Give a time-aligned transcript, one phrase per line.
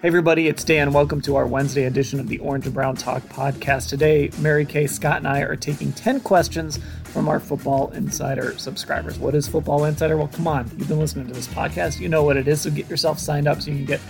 [0.00, 0.94] Hey, everybody, it's Dan.
[0.94, 3.90] Welcome to our Wednesday edition of the Orange and Brown Talk podcast.
[3.90, 9.18] Today, Mary Kay, Scott, and I are taking 10 questions from our Football Insider subscribers.
[9.18, 10.16] What is Football Insider?
[10.16, 12.00] Well, come on, you've been listening to this podcast.
[12.00, 14.00] You know what it is, so get yourself signed up so you can get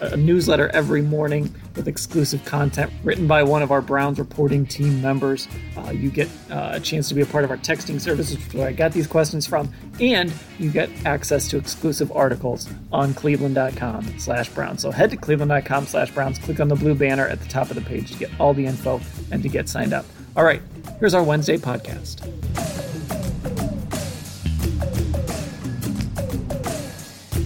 [0.00, 5.00] a newsletter every morning with exclusive content written by one of our Browns reporting team
[5.00, 5.48] members.
[5.76, 8.68] Uh, you get uh, a chance to be a part of our texting services, where
[8.68, 14.48] I got these questions from, and you get access to exclusive articles on cleveland.com slash
[14.50, 14.82] Browns.
[14.82, 17.76] So head to cleveland.com slash Browns, click on the blue banner at the top of
[17.76, 20.06] the page to get all the info and to get signed up.
[20.36, 20.62] All right,
[20.98, 22.26] here's our Wednesday podcast.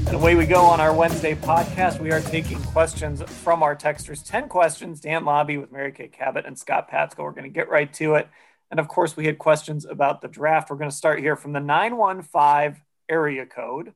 [0.07, 1.99] And away we go on our Wednesday podcast.
[1.99, 4.23] We are taking questions from our texters.
[4.25, 5.01] 10 questions.
[5.01, 7.21] Dan Labbe with Mary Kay Cabot and Scott Patsko.
[7.21, 8.29] We're going to get right to it.
[8.71, 10.69] And of course, we had questions about the draft.
[10.69, 13.95] We're going to start here from the 915 area code.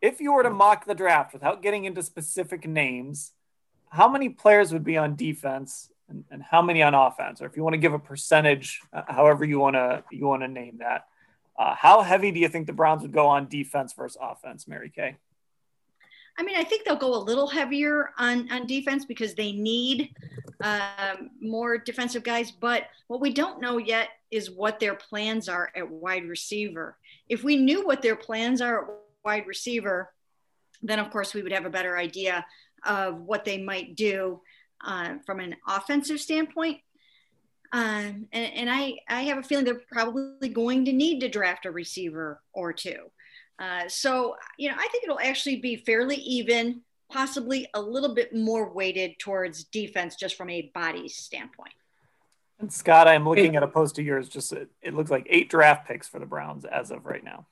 [0.00, 3.32] If you were to mock the draft without getting into specific names,
[3.88, 7.42] how many players would be on defense and, and how many on offense?
[7.42, 10.42] Or if you want to give a percentage, uh, however you want to you want
[10.42, 11.06] to name that.
[11.58, 14.90] Uh, how heavy do you think the Browns would go on defense versus offense, Mary
[14.94, 15.16] Kay?
[16.38, 20.14] I mean, I think they'll go a little heavier on, on defense because they need
[20.62, 22.50] um, more defensive guys.
[22.50, 26.98] But what we don't know yet is what their plans are at wide receiver.
[27.28, 28.88] If we knew what their plans are at
[29.24, 30.12] wide receiver,
[30.82, 32.44] then of course we would have a better idea
[32.84, 34.40] of what they might do
[34.84, 36.80] uh, from an offensive standpoint.
[37.76, 41.66] Um, and, and I, I have a feeling they're probably going to need to draft
[41.66, 42.96] a receiver or two.
[43.58, 46.80] Uh, so, you know, I think it'll actually be fairly even,
[47.12, 51.74] possibly a little bit more weighted towards defense just from a body standpoint.
[52.58, 54.30] And Scott, I'm looking at a post of yours.
[54.30, 57.46] Just it, it looks like eight draft picks for the Browns as of right now.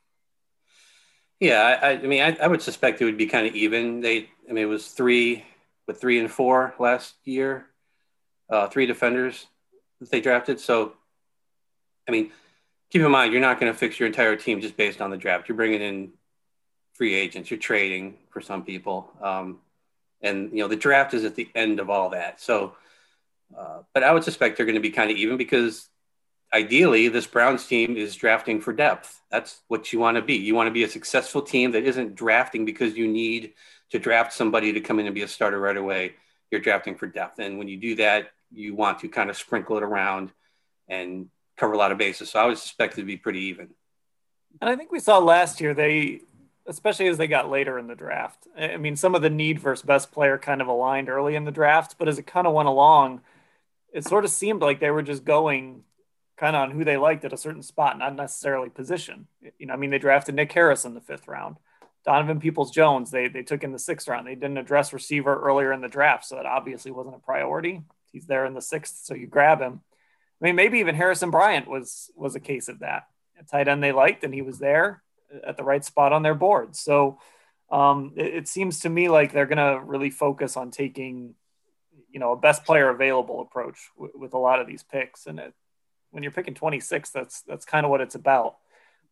[1.39, 4.01] Yeah, I, I mean, I, I, would suspect it would be kind of even.
[4.01, 5.45] They, I mean, it was three
[5.87, 7.67] with three and four last year,
[8.49, 9.47] uh, three defenders
[10.01, 10.61] that they drafted.
[10.61, 10.95] So,
[12.09, 12.31] I mean,
[12.91, 15.17] keep in mind, you're not going to fix your entire team just based on the
[15.17, 15.49] draft.
[15.49, 16.13] You're bringing in
[16.95, 17.51] free agents.
[17.51, 19.59] You're trading for some people, um,
[20.23, 22.41] and you know the draft is at the end of all that.
[22.41, 22.77] So,
[23.57, 25.89] uh, but I would suspect they're going to be kind of even because
[26.53, 29.21] ideally this Browns team is drafting for depth.
[29.31, 30.35] That's what you want to be.
[30.35, 33.55] You want to be a successful team that isn't drafting because you need
[33.91, 36.15] to draft somebody to come in and be a starter right away.
[36.51, 39.77] You're drafting for depth, and when you do that, you want to kind of sprinkle
[39.77, 40.31] it around
[40.89, 42.31] and cover a lot of bases.
[42.31, 43.71] So I would suspect it to be pretty even.
[44.61, 46.21] And I think we saw last year they,
[46.67, 48.47] especially as they got later in the draft.
[48.57, 51.51] I mean, some of the need versus best player kind of aligned early in the
[51.51, 53.21] draft, but as it kind of went along,
[53.93, 55.85] it sort of seemed like they were just going
[56.37, 59.27] kind of on who they liked at a certain spot, not necessarily position.
[59.59, 61.57] You know, I mean, they drafted Nick Harris in the fifth round.
[62.05, 64.27] Donovan Peoples Jones, they they took in the sixth round.
[64.27, 67.83] They didn't address receiver earlier in the draft, so that obviously wasn't a priority.
[68.15, 69.83] He's there in the sixth, so you grab him.
[70.41, 73.09] I mean, maybe even Harrison Bryant was was a case of that.
[73.39, 75.03] A tight end they liked, and he was there
[75.47, 76.77] at the right spot on their board.
[76.77, 77.19] So
[77.71, 81.35] um, it, it, seems to me like they're going to really focus on taking,
[82.11, 85.27] you know, a best player available approach w- with a lot of these picks.
[85.27, 85.55] And it,
[86.11, 88.57] when you're picking 26, that's that's kind of what it's about.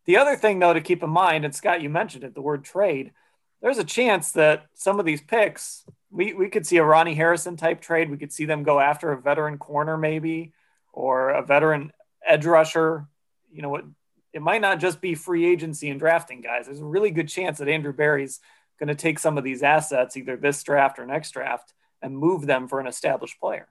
[0.05, 2.65] The other thing, though, to keep in mind, and Scott, you mentioned it, the word
[2.65, 3.13] trade.
[3.61, 7.57] There's a chance that some of these picks, we, we could see a Ronnie Harrison
[7.57, 8.11] type trade.
[8.11, 10.53] We could see them go after a veteran corner, maybe
[10.93, 11.93] or a veteran
[12.25, 13.07] edge rusher,
[13.51, 13.85] you know what?
[14.33, 16.67] It might not just be free agency and drafting guys.
[16.67, 18.41] There's a really good chance that Andrew Berry's
[18.79, 22.47] going to take some of these assets, either this draft or next draft, and move
[22.47, 23.69] them for an established player.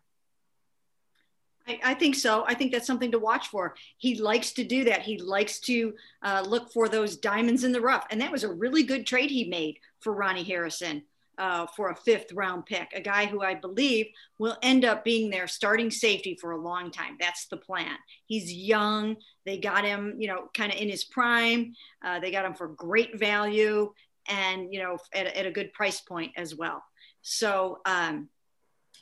[1.68, 2.44] I, I, think so.
[2.48, 3.76] I think that's something to watch for.
[3.98, 5.02] He likes to do that.
[5.02, 8.06] He likes to uh, look for those diamonds in the rough.
[8.10, 11.04] And that was a really good trade he made for Ronnie Harrison
[11.42, 14.06] uh, for a fifth round pick, a guy who I believe
[14.38, 17.18] will end up being their starting safety for a long time.
[17.20, 17.98] That's the plan.
[18.28, 19.16] He's young.
[19.48, 21.74] They got him, you know, kind of in his prime.
[22.06, 23.92] Uh, they got him for great value
[24.28, 26.84] and, you know, at, at a good price point as well.
[27.24, 28.30] So um,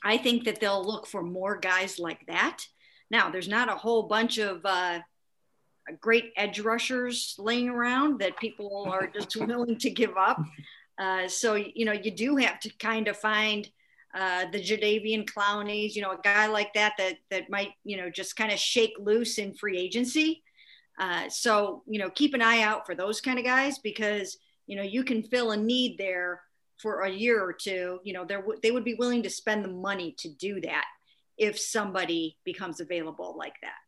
[0.02, 2.58] I think that they'll look for more guys like that
[3.10, 5.00] Now, there's not a whole bunch of uh,
[6.00, 10.40] great edge rushers laying around that people are just willing to give up.
[11.00, 13.70] Uh, so, you know, you do have to kind of find
[14.14, 18.10] uh, the Jadeveon Clowneys, you know, a guy like that that that might, you know,
[18.10, 20.42] just kind of shake loose in free agency.
[20.98, 24.36] Uh, so, you know, keep an eye out for those kind of guys because,
[24.66, 26.42] you know, you can fill a need there
[26.76, 28.00] for a year or two.
[28.04, 28.26] You know,
[28.62, 30.84] they would be willing to spend the money to do that
[31.38, 33.78] if somebody becomes available like that.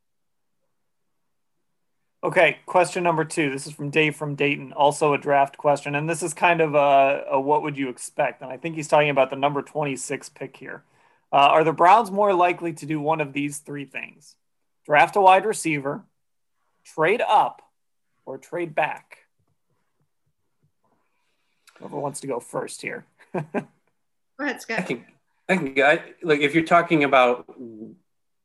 [2.24, 3.50] Okay, question number two.
[3.50, 5.96] This is from Dave from Dayton, also a draft question.
[5.96, 8.42] And this is kind of a, a what would you expect?
[8.42, 10.84] And I think he's talking about the number 26 pick here.
[11.32, 14.36] Uh, are the Browns more likely to do one of these three things?
[14.86, 16.04] Draft a wide receiver,
[16.84, 17.60] trade up,
[18.24, 19.18] or trade back?
[21.78, 23.04] Whoever wants to go first here.
[23.32, 23.42] go
[24.38, 24.78] ahead, Scott.
[24.78, 25.06] I think,
[25.48, 27.52] I think I, like if you're talking about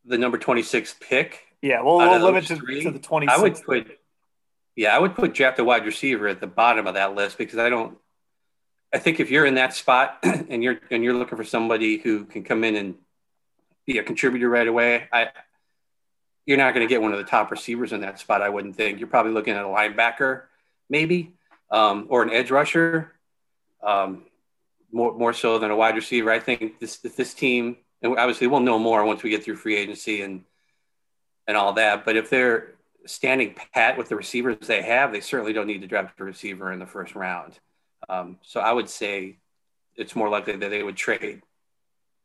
[0.04, 3.38] the number 26 pick, yeah, well, we'll limit to, to the 26.
[3.38, 4.00] I would put,
[4.76, 7.60] yeah, I would put draft a wide receiver at the bottom of that list because
[7.60, 7.98] I don't.
[8.94, 12.26] I think if you're in that spot and you're and you're looking for somebody who
[12.26, 12.96] can come in and
[13.86, 15.30] be a contributor right away, I
[16.46, 18.42] you're not going to get one of the top receivers in that spot.
[18.42, 19.00] I wouldn't think.
[19.00, 20.44] You're probably looking at a linebacker,
[20.90, 21.34] maybe,
[21.70, 23.14] um, or an edge rusher,
[23.84, 24.24] um,
[24.92, 26.32] more more so than a wide receiver.
[26.32, 29.76] I think this this team, and obviously we'll know more once we get through free
[29.76, 30.44] agency and
[31.48, 32.06] and all that.
[32.06, 35.88] But if they're standing pat with the receivers they have, they certainly don't need to
[35.88, 37.60] draft a receiver in the first round.
[38.10, 39.38] Um, so I would say
[39.96, 41.42] it's more likely that they would trade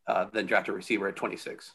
[0.07, 1.73] uh, than draft a receiver at 26.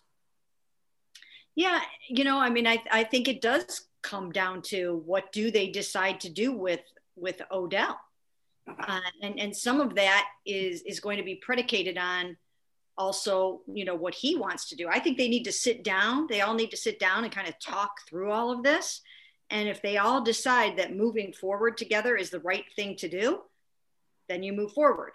[1.55, 5.49] Yeah, you know, I mean, I, I think it does come down to what do
[5.49, 6.81] they decide to do with
[7.15, 7.99] with Odell,
[8.67, 12.37] uh, and and some of that is is going to be predicated on
[12.97, 14.87] also you know what he wants to do.
[14.87, 16.27] I think they need to sit down.
[16.27, 19.01] They all need to sit down and kind of talk through all of this.
[19.49, 23.41] And if they all decide that moving forward together is the right thing to do
[24.27, 25.13] then you move forward.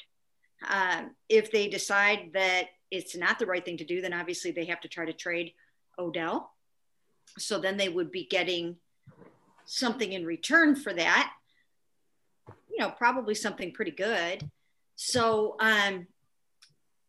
[0.69, 4.65] Um, if they decide that it's not the right thing to do then obviously they
[4.67, 5.53] have to try to trade
[5.99, 6.53] odell.
[7.39, 8.77] So then they would be getting
[9.65, 11.33] something in return for that.
[12.71, 14.49] You know probably something pretty good.
[14.97, 16.07] So um,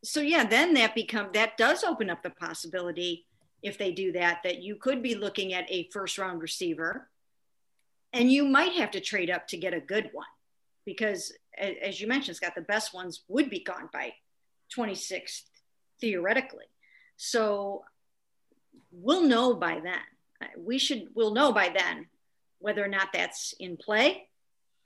[0.04, 3.26] so yeah, then that become that does open up the possibility
[3.62, 7.10] if they do that that you could be looking at a first round receiver
[8.12, 10.26] and you might have to trade up to get a good one
[10.86, 14.12] because as you mentioned scott the best ones would be gone by
[14.76, 15.44] 26th
[16.02, 16.66] theoretically.
[17.16, 17.84] So
[18.92, 20.50] we'll know by then.
[20.58, 22.08] We should we'll know by then
[22.60, 24.28] whether or not that's in play.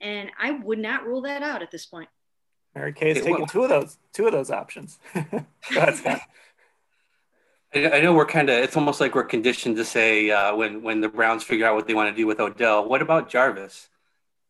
[0.00, 2.08] And i would not rule that out at this point
[2.74, 4.98] Mary Kay has taken two of those two of those options.
[5.70, 6.20] Ahead,
[7.74, 8.62] I know we're kind of.
[8.62, 11.86] It's almost like we're conditioned to say uh, when when the Browns figure out what
[11.86, 12.88] they want to do with Odell.
[12.88, 13.88] What about Jarvis?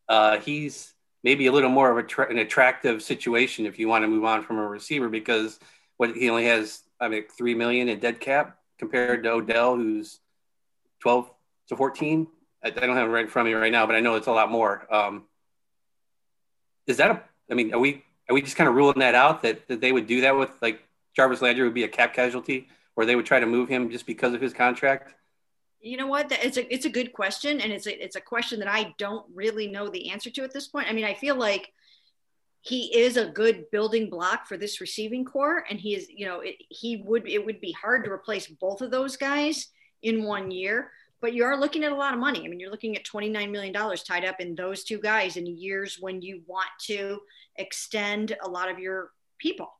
[0.08, 0.94] Uh, he's
[1.24, 4.24] maybe a little more of a tra- an attractive situation if you want to move
[4.24, 5.58] on from a receiver because
[5.96, 10.20] what he only has I mean three million in dead cap compared to Odell who's
[11.00, 11.30] twelve
[11.68, 12.28] to fourteen.
[12.62, 14.14] I, I don't have it right in front of me right now, but I know
[14.14, 14.86] it's a lot more.
[14.94, 15.24] Um,
[16.86, 17.22] is that a?
[17.50, 19.92] I mean, are we are we just kind of ruling that out that, that they
[19.92, 20.82] would do that with like
[21.16, 24.06] Jarvis Landry would be a cap casualty or they would try to move him just
[24.06, 25.14] because of his contract?
[25.80, 26.30] You know what?
[26.32, 29.24] It's a it's a good question, and it's a it's a question that I don't
[29.32, 30.88] really know the answer to at this point.
[30.88, 31.72] I mean, I feel like
[32.62, 36.40] he is a good building block for this receiving corps, and he is you know
[36.40, 39.68] it, he would it would be hard to replace both of those guys
[40.02, 42.44] in one year but you are looking at a lot of money.
[42.44, 45.98] I mean, you're looking at $29 million tied up in those two guys in years
[46.00, 47.18] when you want to
[47.56, 49.70] extend a lot of your people.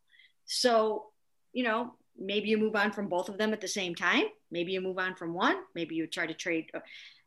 [0.47, 1.07] So,
[1.53, 4.25] you know, maybe you move on from both of them at the same time.
[4.51, 5.57] Maybe you move on from one.
[5.75, 6.71] Maybe you try to trade.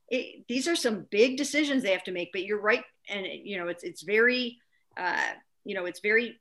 [0.09, 2.31] It, these are some big decisions they have to make.
[2.33, 4.57] But you're right, and you know, it's it's very,
[4.97, 6.39] uh, you know, it's very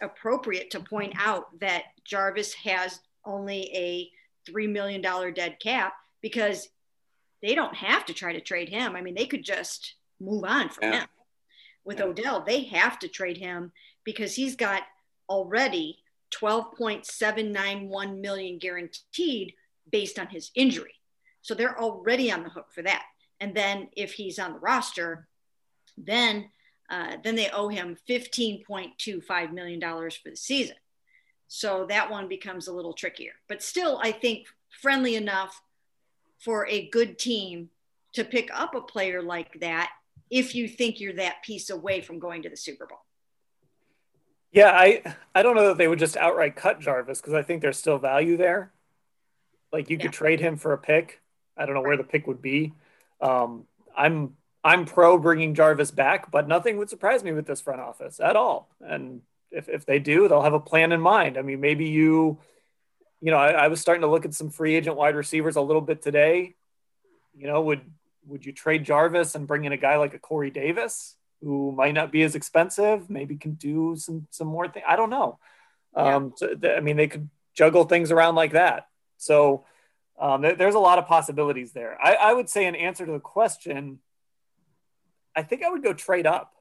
[0.00, 4.10] appropriate to point out that Jarvis has only a
[4.46, 6.68] three million dollar dead cap because
[7.42, 8.96] they don't have to try to trade him.
[8.96, 11.00] I mean, they could just move on from yeah.
[11.00, 11.08] him
[11.84, 12.04] with yeah.
[12.06, 13.72] Odell, they have to trade him
[14.04, 14.82] because he's got
[15.28, 15.98] already
[16.32, 19.54] 12.791 million guaranteed
[19.90, 20.94] based on his injury.
[21.42, 23.02] So they're already on the hook for that.
[23.40, 25.26] And then if he's on the roster,
[25.98, 26.50] then
[26.90, 30.76] uh, then they owe him $15.25 million for the season.
[31.48, 33.32] So that one becomes a little trickier.
[33.48, 34.46] But still, I think
[34.82, 35.58] friendly enough
[36.44, 37.70] for a good team
[38.14, 39.90] to pick up a player like that
[40.30, 42.98] if you think you're that piece away from going to the Super Bowl.
[44.50, 45.02] Yeah, I
[45.34, 47.98] I don't know that they would just outright cut Jarvis because I think there's still
[47.98, 48.72] value there.
[49.72, 50.02] Like you yeah.
[50.02, 51.20] could trade him for a pick.
[51.56, 52.74] I don't know where the pick would be.
[53.20, 57.80] Um, I'm I'm pro bringing Jarvis back, but nothing would surprise me with this front
[57.80, 58.68] office at all.
[58.80, 61.36] And if, if they do, they'll have a plan in mind.
[61.36, 62.38] I mean, maybe you,
[63.22, 65.60] you know, I, I was starting to look at some free agent wide receivers a
[65.60, 66.56] little bit today.
[67.34, 67.80] You know, would
[68.26, 71.94] would you trade Jarvis and bring in a guy like a Corey Davis who might
[71.94, 74.84] not be as expensive, maybe can do some some more things?
[74.88, 75.38] I don't know.
[75.96, 76.16] Yeah.
[76.16, 78.88] Um, so th- I mean, they could juggle things around like that.
[79.18, 79.66] So
[80.18, 81.96] um, th- there's a lot of possibilities there.
[82.02, 84.00] I, I would say, in answer to the question,
[85.36, 86.54] I think I would go trade up,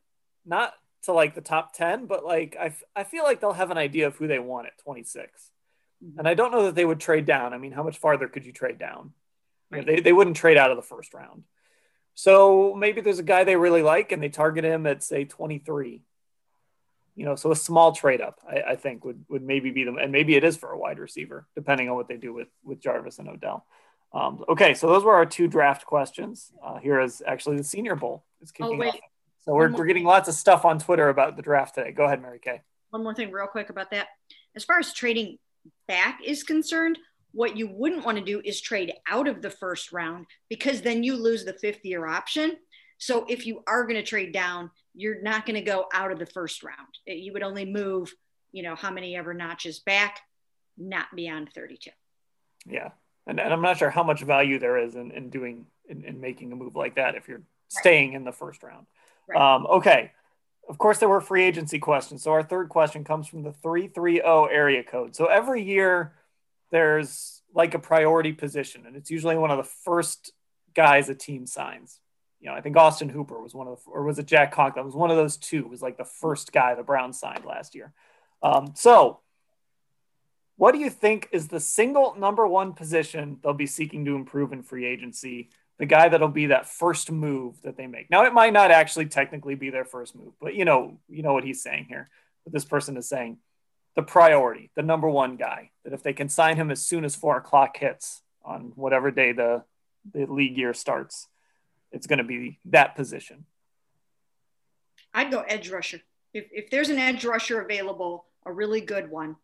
[0.46, 3.72] not to like the top 10, but like I, f- I feel like they'll have
[3.72, 5.52] an idea of who they want at 26.
[6.04, 6.20] Mm-hmm.
[6.20, 7.54] And I don't know that they would trade down.
[7.54, 9.14] I mean, how much farther could you trade down?
[9.70, 9.86] Right.
[9.86, 11.44] They, they wouldn't trade out of the first round.
[12.14, 16.02] So maybe there's a guy they really like and they target him at say 23.
[17.16, 19.98] You know, so a small trade up, I, I think would would maybe be them,
[19.98, 22.80] and maybe it is for a wide receiver, depending on what they do with with
[22.82, 23.66] Jarvis and Odell.
[24.14, 26.52] Um, okay, so those were our two draft questions.
[26.64, 28.96] Uh, here is actually the Senior Bowl is oh, kicking oh, off.
[29.42, 31.92] So we're, we're getting lots of stuff on Twitter about the draft today.
[31.92, 32.62] Go ahead, Mary Kay.
[32.92, 34.08] One more thing, real quick about that.
[34.56, 35.40] As far as trading
[35.88, 36.98] back is concerned,
[37.34, 41.04] what you wouldn't want to do is trade out of the first round because then
[41.04, 42.58] you lose the fifth year option.
[42.98, 46.20] So if you are going to trade down, you're not going to go out of
[46.20, 46.90] the first round.
[47.06, 48.14] You would only move,
[48.52, 50.20] you know, how many ever notches back,
[50.78, 51.92] not beyond 32.
[52.68, 52.90] Yeah
[53.28, 56.22] and, and I'm not sure how much value there is in, in doing in, in
[56.22, 58.88] making a move like that if you're staying in the first round.
[59.28, 59.40] Right.
[59.40, 60.12] Um, okay.
[60.70, 62.24] Of course, there were free agency questions.
[62.24, 65.16] So our third question comes from the 330 area code.
[65.16, 66.14] So every year
[66.72, 70.32] there's like a priority position, and it's usually one of the first
[70.74, 72.00] guys a team signs.
[72.40, 74.86] You know, I think Austin Hooper was one of the, or was it Jack Conklin?
[74.86, 75.68] was one of those two.
[75.68, 77.94] Was like the first guy the Browns signed last year.
[78.42, 79.20] Um, so
[80.62, 84.54] what do you think is the single number one position they'll be seeking to improve
[84.54, 85.50] in free agency?
[85.82, 88.12] The guy that'll be that first move that they make.
[88.12, 91.34] Now, it might not actually technically be their first move, but you know, you know
[91.34, 92.08] what he's saying here.
[92.44, 93.40] What this person is saying,
[93.96, 95.72] the priority, the number one guy.
[95.84, 99.32] That if they can sign him as soon as four o'clock hits on whatever day
[99.32, 99.64] the
[100.14, 101.28] the league year starts,
[101.92, 103.46] it's going to be that position.
[105.16, 106.02] I'd go edge rusher.
[106.32, 109.36] If if there's an edge rusher available, a really good one,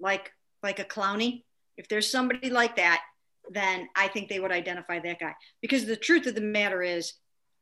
[0.00, 0.32] like
[0.62, 1.44] like a Clowney,
[1.76, 3.02] if there's somebody like that,
[3.50, 5.34] then I think they would identify that guy.
[5.60, 7.14] Because the truth of the matter is,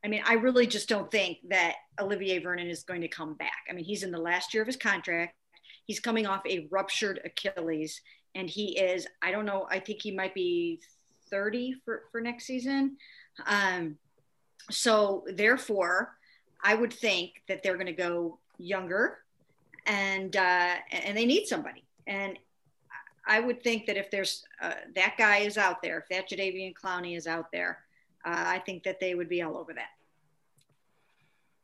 [0.04, 3.64] I mean, I really just don't think that Olivier Vernon is going to come back.
[3.68, 5.34] I mean, he's in the last year of his contract.
[5.87, 8.00] He's coming off a ruptured Achilles,
[8.34, 10.80] and he is, I don't know, I think he might be
[11.30, 12.96] 30 for, for next season.
[13.46, 13.96] Um,
[14.70, 16.14] so, therefore,
[16.62, 19.18] I would think that they're going to go younger
[19.87, 21.84] and uh, and they need somebody.
[22.06, 22.38] And
[23.27, 26.75] I would think that if there's uh, that guy is out there, if that Jadeveon
[26.75, 27.81] Clowney is out there,
[28.25, 29.91] uh, I think that they would be all over that.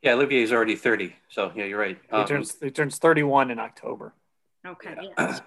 [0.01, 1.15] Yeah, Olivier is already 30.
[1.29, 1.97] So, yeah, you're right.
[2.11, 4.13] Um, he, turns, he turns 31 in October.
[4.65, 4.95] Okay.
[5.17, 5.39] Yeah.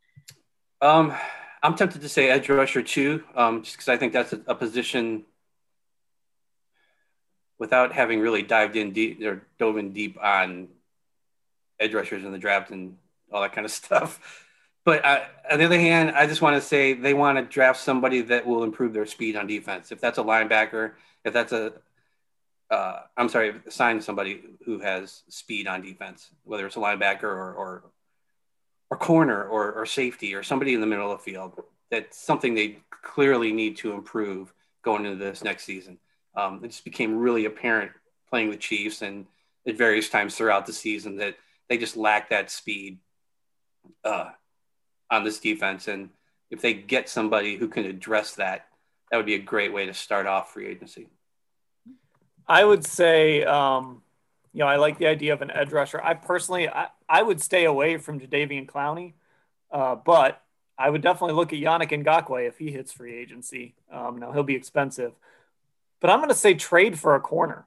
[0.80, 1.14] um,
[1.62, 4.54] I'm tempted to say edge rusher too, um, just because I think that's a, a,
[4.54, 5.24] position
[7.58, 10.68] without having really dived in deep or dove in deep on
[11.80, 12.96] edge rushers in the draft and
[13.32, 14.20] all that kind of stuff.
[14.88, 17.78] But uh, on the other hand, I just want to say they want to draft
[17.78, 19.92] somebody that will improve their speed on defense.
[19.92, 20.92] If that's a linebacker,
[21.26, 21.74] if that's a,
[22.70, 27.52] uh, I'm sorry, sign somebody who has speed on defense, whether it's a linebacker or
[27.52, 27.82] or,
[28.88, 31.52] or corner or, or safety or somebody in the middle of the field.
[31.90, 35.98] That's something they clearly need to improve going into this next season.
[36.34, 37.92] Um, it just became really apparent
[38.30, 39.26] playing the Chiefs and
[39.66, 41.36] at various times throughout the season that
[41.68, 43.00] they just lack that speed.
[44.02, 44.30] Uh,
[45.10, 45.88] on this defense.
[45.88, 46.10] And
[46.50, 48.66] if they get somebody who can address that,
[49.10, 51.08] that would be a great way to start off free agency.
[52.46, 54.02] I would say, um,
[54.52, 56.02] you know, I like the idea of an edge rusher.
[56.02, 59.12] I personally, I, I would stay away from Jadeveon Clowney,
[59.70, 60.42] uh, but
[60.78, 63.74] I would definitely look at Yannick Ngakoue if he hits free agency.
[63.92, 65.12] Um, now he'll be expensive,
[66.00, 67.66] but I'm going to say trade for a corner.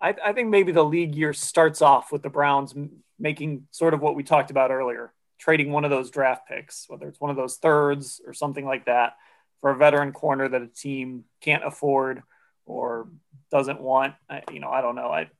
[0.00, 2.72] I, I, think maybe the league year starts off with the Browns
[3.18, 7.08] making sort of what we talked about earlier, trading one of those draft picks, whether
[7.08, 9.16] it's one of those thirds or something like that,
[9.60, 12.22] for a veteran corner that a team can't afford
[12.66, 13.08] or
[13.50, 14.14] doesn't want.
[14.28, 15.08] I, you know, I don't know.
[15.08, 15.30] I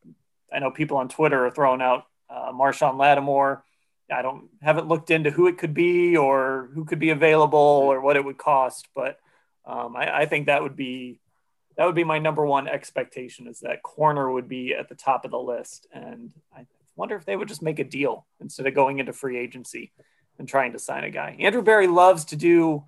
[0.52, 3.64] I know people on Twitter are throwing out uh, Marshon Lattimore.
[4.10, 8.00] I don't haven't looked into who it could be or who could be available or
[8.00, 9.18] what it would cost, but
[9.66, 11.20] um, I, I think that would be
[11.76, 15.24] that would be my number one expectation is that corner would be at the top
[15.24, 16.66] of the list, and I
[16.98, 19.92] wonder if they would just make a deal instead of going into free agency
[20.38, 21.36] and trying to sign a guy.
[21.40, 22.84] Andrew Berry loves to do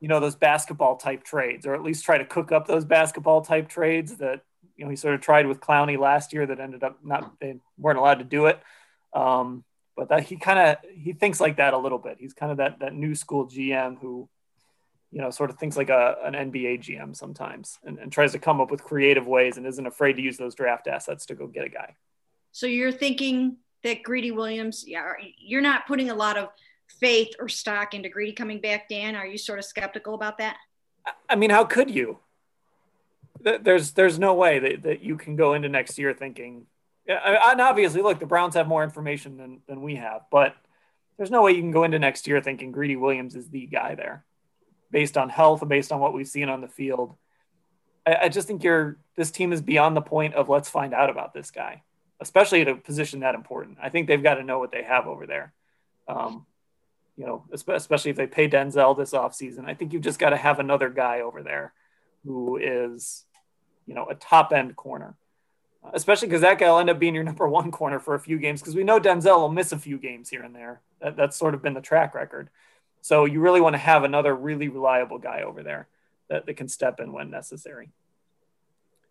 [0.00, 3.42] you know, those basketball type trades, or at least try to cook up those basketball
[3.42, 4.42] type trades that
[4.76, 7.56] you know he sort of tried with Clowney last year that ended up not they
[7.76, 8.60] weren't allowed to do it.
[9.12, 9.64] Um,
[9.96, 12.18] but that he kind of he thinks like that a little bit.
[12.20, 14.28] He's kind of that that new school GM who
[15.10, 18.38] you know sort of thinks like a an NBA GM sometimes and, and tries to
[18.38, 21.48] come up with creative ways and isn't afraid to use those draft assets to go
[21.48, 21.96] get a guy.
[22.58, 26.48] So you're thinking that Greedy Williams, yeah, you're not putting a lot of
[26.98, 29.14] faith or stock into Greedy coming back, Dan.
[29.14, 30.56] Are you sort of skeptical about that?
[31.28, 32.18] I mean, how could you?
[33.40, 36.66] There's there's no way that, that you can go into next year thinking,
[37.06, 40.56] and obviously, look, the Browns have more information than, than we have, but
[41.16, 43.94] there's no way you can go into next year thinking Greedy Williams is the guy
[43.94, 44.24] there,
[44.90, 47.14] based on health, and based on what we've seen on the field.
[48.04, 51.08] I, I just think you're this team is beyond the point of let's find out
[51.08, 51.84] about this guy
[52.20, 53.78] especially at a position that important.
[53.82, 55.52] I think they've got to know what they have over there.
[56.08, 56.46] Um,
[57.16, 59.66] you know, especially if they pay Denzel this offseason.
[59.66, 61.72] I think you've just got to have another guy over there
[62.24, 63.24] who is,
[63.86, 65.16] you know, a top end corner,
[65.92, 68.38] especially because that guy will end up being your number one corner for a few
[68.38, 70.80] games because we know Denzel will miss a few games here and there.
[71.00, 72.50] That, that's sort of been the track record.
[73.00, 75.88] So you really want to have another really reliable guy over there
[76.28, 77.90] that, that can step in when necessary.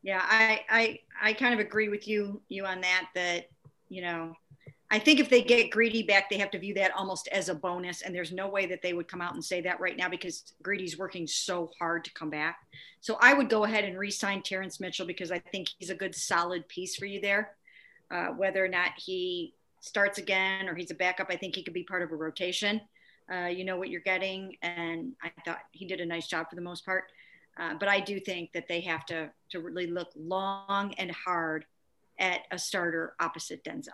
[0.08, 3.10] Yeah, I, I I kind of agree with you you on that.
[3.14, 3.50] That
[3.90, 4.38] you know,
[4.90, 7.56] I think if they get Greedy back, they have to view that almost as a
[7.56, 8.04] bonus.
[8.04, 10.54] And there's no way that they would come out and say that right now because
[10.64, 12.60] Greedy's working so hard to come back.
[13.02, 16.16] So I would go ahead and re-sign Terrance Mitchell because I think he's a good
[16.16, 17.58] solid piece for you there.
[18.10, 21.74] Uh, whether or not he starts again or he's a backup, I think he could
[21.74, 22.80] be part of a rotation.
[23.30, 26.56] Uh, you know what you're getting, and I thought he did a nice job for
[26.56, 27.12] the most part.
[27.60, 31.66] Uh, but I do think that they have to to really look long and hard
[32.20, 33.90] at a starter opposite Denzel.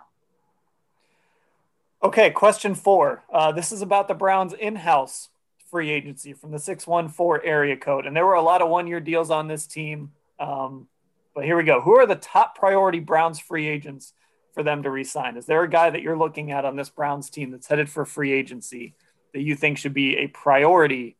[2.04, 3.24] Okay, question four.
[3.32, 5.30] Uh, this is about the Browns' in-house
[5.70, 9.32] free agency from the 614 area code, and there were a lot of one-year deals
[9.32, 10.12] on this team.
[10.40, 10.88] Um,
[11.34, 11.82] but here we go.
[11.82, 14.14] Who are the top priority Browns free agents
[14.54, 15.38] for them to resign?
[15.38, 18.06] Is there a guy that you're looking at on this Browns team that's headed for
[18.06, 18.94] free agency
[19.34, 21.16] that you think should be a priority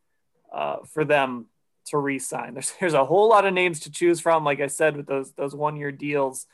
[0.52, 1.46] uh, for them
[1.86, 2.54] to re-sign.
[2.54, 5.32] There's there's a whole lot of names to choose from, like I said, with those
[5.32, 6.46] those one year deals.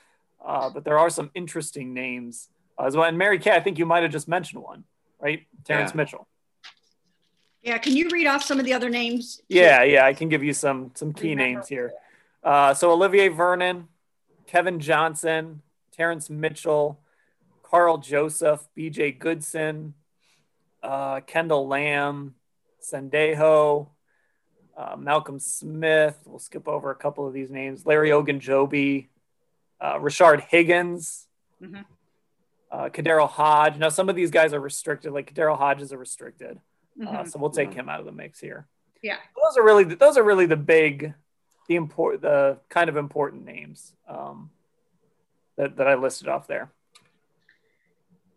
[0.44, 3.06] Uh, but there are some interesting names uh, as well.
[3.06, 4.84] And Mary Kay, I think you might have just mentioned one,
[5.20, 5.46] right?
[5.64, 5.96] Terrance yeah.
[5.96, 6.26] Mitchell.
[7.62, 9.42] Yeah, can you read off some of the other names?
[9.48, 11.58] Yeah, yeah, I can give you some some key Remember.
[11.58, 11.92] names here.
[12.42, 13.88] Uh, so Olivier Vernon,
[14.46, 15.60] Kevin Johnson,
[15.92, 16.98] Terrance Mitchell,
[17.62, 19.12] Karl Joseph, B.J.
[19.12, 19.92] Goodson,
[20.82, 22.34] uh, Kendall Lamm,
[22.80, 23.88] Sendejo,
[24.80, 26.16] uh, Malcolm Smith.
[26.24, 27.84] We'll skip over a couple of these names.
[27.84, 29.08] Larry Ogunjobi,
[29.80, 31.26] uh, Rashard Higgins,
[31.62, 31.82] mm-hmm.
[32.70, 33.76] uh, KhaDarel Hodge.
[33.76, 35.12] Now, some of these guys are restricted.
[35.12, 36.58] Like KhaDarel Hodge is a restricted,
[37.00, 37.28] uh, mm-hmm.
[37.28, 38.66] so we'll take him out of the mix here.
[39.02, 41.12] Yeah, those are really those are really the big,
[41.68, 44.50] the important, the kind of important names um,
[45.56, 46.70] that that I listed off there.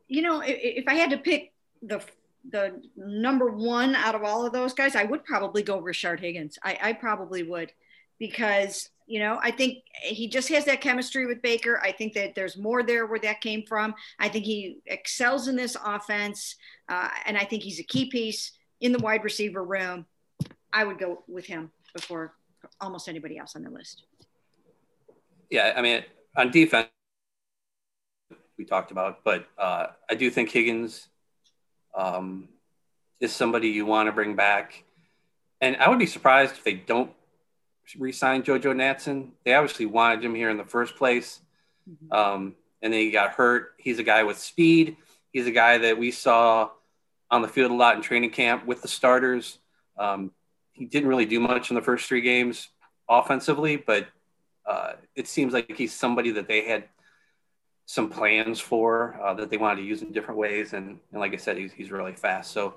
[0.07, 2.03] You know, if, if I had to pick the
[2.49, 6.57] the number one out of all of those guys, I would probably go Rashard Higgins.
[6.63, 7.71] I, I probably would
[8.19, 11.79] because you know I think he just has that chemistry with Baker.
[11.81, 13.95] I think that there's more there where that came from.
[14.19, 16.55] I think he excels in this offense,
[16.89, 18.51] uh, and I think he's a key piece
[18.81, 20.05] in the wide receiver room.
[20.71, 22.33] I would go with him before
[22.81, 24.03] almost anybody else on the list.
[25.49, 26.03] Yeah, I mean
[26.35, 26.89] on defense
[28.57, 31.09] we talked about, but uh, I do think Higgins
[31.95, 32.47] um,
[33.19, 34.83] is somebody you want to bring back.
[35.61, 37.11] And I would be surprised if they don't
[37.97, 39.29] re-sign JoJo Natson.
[39.43, 41.39] They obviously wanted him here in the first place,
[41.89, 42.11] mm-hmm.
[42.11, 43.73] um, and then he got hurt.
[43.77, 44.97] He's a guy with speed.
[45.31, 46.69] He's a guy that we saw
[47.31, 49.57] on the field a lot in training camp with the starters.
[49.97, 50.31] Um,
[50.73, 52.69] he didn't really do much in the first three games
[53.09, 54.07] offensively, but
[54.65, 56.85] uh, it seems like he's somebody that they had
[57.85, 60.73] some plans for uh, that they wanted to use in different ways.
[60.73, 62.51] And, and like I said, he's, he's really fast.
[62.51, 62.75] So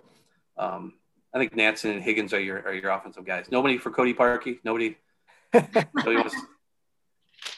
[0.58, 0.94] um,
[1.32, 3.46] I think Natson and Higgins are your, are your offensive guys.
[3.50, 4.58] Nobody for Cody Parkey.
[4.64, 4.96] Nobody.
[5.54, 5.74] nobody
[6.16, 6.34] wants,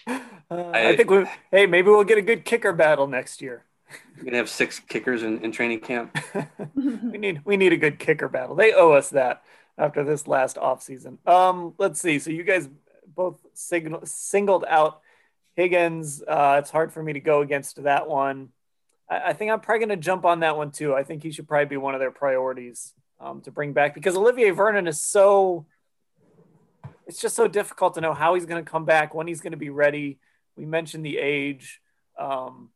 [0.07, 3.65] uh, I, I, think we hey, maybe we'll get a good kicker battle next year.
[4.17, 6.17] We're gonna have six kickers in, in training camp.
[6.75, 8.55] we need we need a good kicker battle.
[8.55, 9.43] They owe us that
[9.77, 11.27] after this last offseason.
[11.27, 12.19] Um, let's see.
[12.19, 12.69] So you guys
[13.15, 15.01] both signal, singled out
[15.59, 18.51] Higgins, uh, it's hard for me to go against that one.
[19.11, 20.94] I, I think I'm probably going to jump on that one too.
[20.94, 24.16] I think he should probably be one of their priorities um, to bring back because
[24.16, 25.66] Olivier Vernon is so.
[27.09, 29.51] It's just so difficult to know how he's going to come back, when he's going
[29.51, 30.21] to be ready.
[30.57, 31.81] We mentioned the age.
[32.16, 32.68] Um,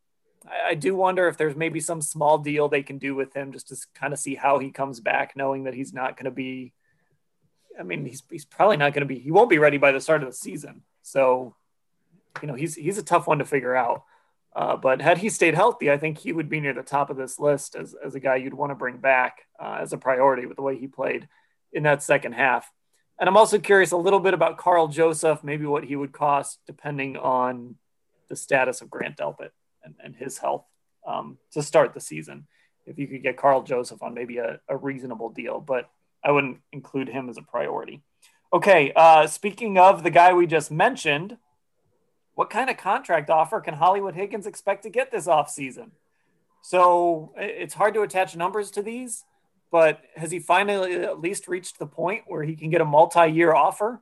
[0.45, 3.53] I, I do wonder if there's maybe some small deal they can do with him
[3.53, 6.33] just to kind of see how he comes back, knowing that he's not going to
[6.33, 6.73] be
[7.79, 9.19] I mean, he's he's probably not going to be.
[9.19, 10.83] He won't be ready by the start of the season.
[11.03, 11.55] So,
[12.41, 14.05] you know, he's he's a tough one to figure out.
[14.55, 17.17] Uh, but had he stayed healthy, I think he would be near the top of
[17.17, 20.45] this list as, as a guy you'd want to bring back uh, as a priority
[20.45, 21.27] with the way he played
[21.73, 22.71] in that second half.
[23.19, 26.59] And I'm also curious a little bit about Karl Joseph, maybe what he would cost
[26.67, 27.77] depending on
[28.29, 29.51] the status of Grant Delpit
[29.85, 30.67] and, and his health
[31.07, 32.47] um, to start the season.
[32.85, 35.89] If you could get Karl Joseph on maybe a, a reasonable deal, but
[36.25, 38.03] I wouldn't include him as a priority.
[38.53, 41.39] Okay, uh, speaking of the guy we just mentioned,
[42.43, 45.93] what kind of contract offer can Hollywood Higgins expect to get this offseason?
[46.61, 49.25] So it's hard to attach numbers to these,
[49.71, 53.29] but has he finally at least reached the point where he can get a multi
[53.29, 54.01] year offer?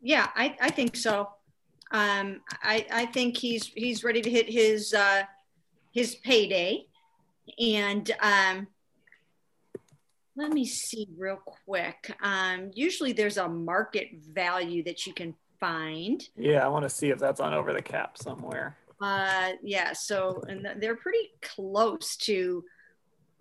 [0.00, 1.30] Yeah, I, I think so.
[1.90, 5.22] Um, I, I think he's he's ready to hit his uh,
[5.90, 6.86] his payday,
[7.58, 8.68] and um,
[10.36, 12.14] let me see real quick.
[12.22, 16.22] Um, usually, there's a market value that you can find.
[16.36, 18.76] Yeah, I want to see if that's on over the cap somewhere.
[19.00, 19.92] Uh, yeah.
[19.92, 22.64] So, and they're pretty close to.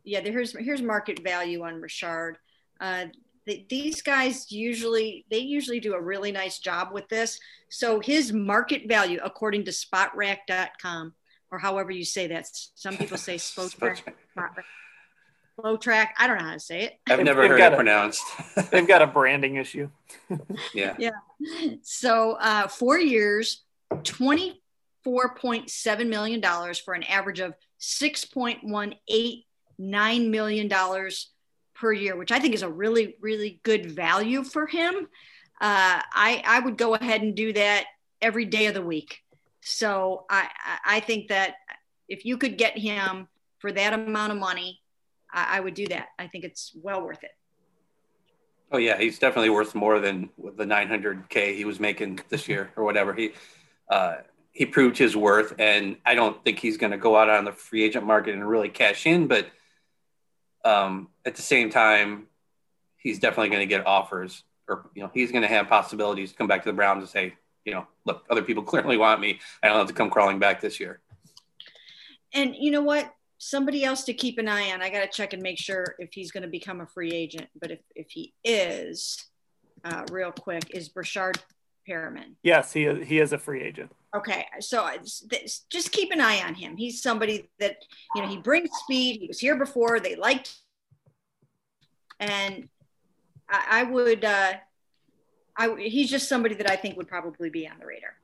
[0.04, 2.36] Yeah, here's here's market value on Rashard.
[2.80, 3.06] Uh,
[3.46, 7.40] the, these guys usually they usually do a really nice job with this.
[7.70, 11.14] So his market value, according to Spotrac.com,
[11.52, 13.38] or however you say that, some people say
[15.58, 15.80] Spotrac.
[15.80, 16.08] Spotrac.
[16.18, 17.00] I don't know how to say it.
[17.10, 18.24] I've never they've heard it a, pronounced.
[18.72, 19.90] they've got a branding issue.
[20.74, 20.96] yeah.
[20.98, 21.12] Yeah.
[21.84, 23.64] So uh, four years,
[24.04, 24.62] twenty
[25.04, 29.46] four point seven million dollars for an average of six point one eight
[29.78, 31.32] nine million dollars
[31.76, 35.08] per year, which I think is a really, really good value for him.
[35.60, 37.86] Uh, I, I would go ahead and do that
[38.22, 39.20] every day of the week.
[39.62, 40.50] So I,
[40.86, 41.56] I think that
[42.08, 43.28] if you could get him
[43.60, 44.82] for that amount of money,
[45.32, 46.10] I, I would do that.
[46.18, 47.32] I think it's well worth it.
[48.72, 52.84] Oh yeah, he's definitely worth more than the 900k he was making this year or
[52.84, 53.14] whatever.
[53.14, 53.32] He
[53.90, 54.18] uh,
[54.52, 57.54] he proved his worth, and I don't think he's going to go out on the
[57.54, 59.28] free agent market and really cash in.
[59.28, 59.48] But
[60.66, 62.28] um, at the same time,
[62.98, 66.38] he's definitely going to get offers, or you know, he's going to have possibilities to
[66.38, 69.40] come back to the Browns and say, you know, look, other people clearly want me.
[69.64, 71.00] I don't have to come crawling back this year.
[72.34, 73.14] And you know what?
[73.38, 74.82] Somebody else to keep an eye on.
[74.82, 77.48] I got to check and make sure if he's going to become a free agent.
[77.60, 79.24] But if, if he is,
[79.84, 81.38] uh, real quick, is Breshad
[81.88, 82.36] Perriman.
[82.44, 83.92] Yes, he is, he is a free agent.
[84.16, 84.90] Okay, so
[85.70, 86.78] just keep an eye on him.
[86.78, 87.78] He's somebody that
[88.16, 89.20] you know he brings speed.
[89.20, 90.00] He was here before.
[90.00, 90.56] They liked,
[92.20, 92.70] and
[93.50, 94.26] I, I would.
[94.26, 94.54] Uh,
[95.56, 98.16] I he's just somebody that I think would probably be on the radar.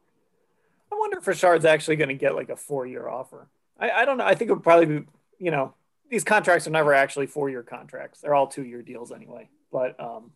[0.91, 3.47] I wonder if Breshad's actually going to get like a four-year offer.
[3.79, 4.25] I, I don't know.
[4.25, 5.05] I think it would probably be.
[5.39, 5.73] You know,
[6.09, 8.21] these contracts are never actually four-year contracts.
[8.21, 9.49] They're all two-year deals anyway.
[9.71, 10.31] But um,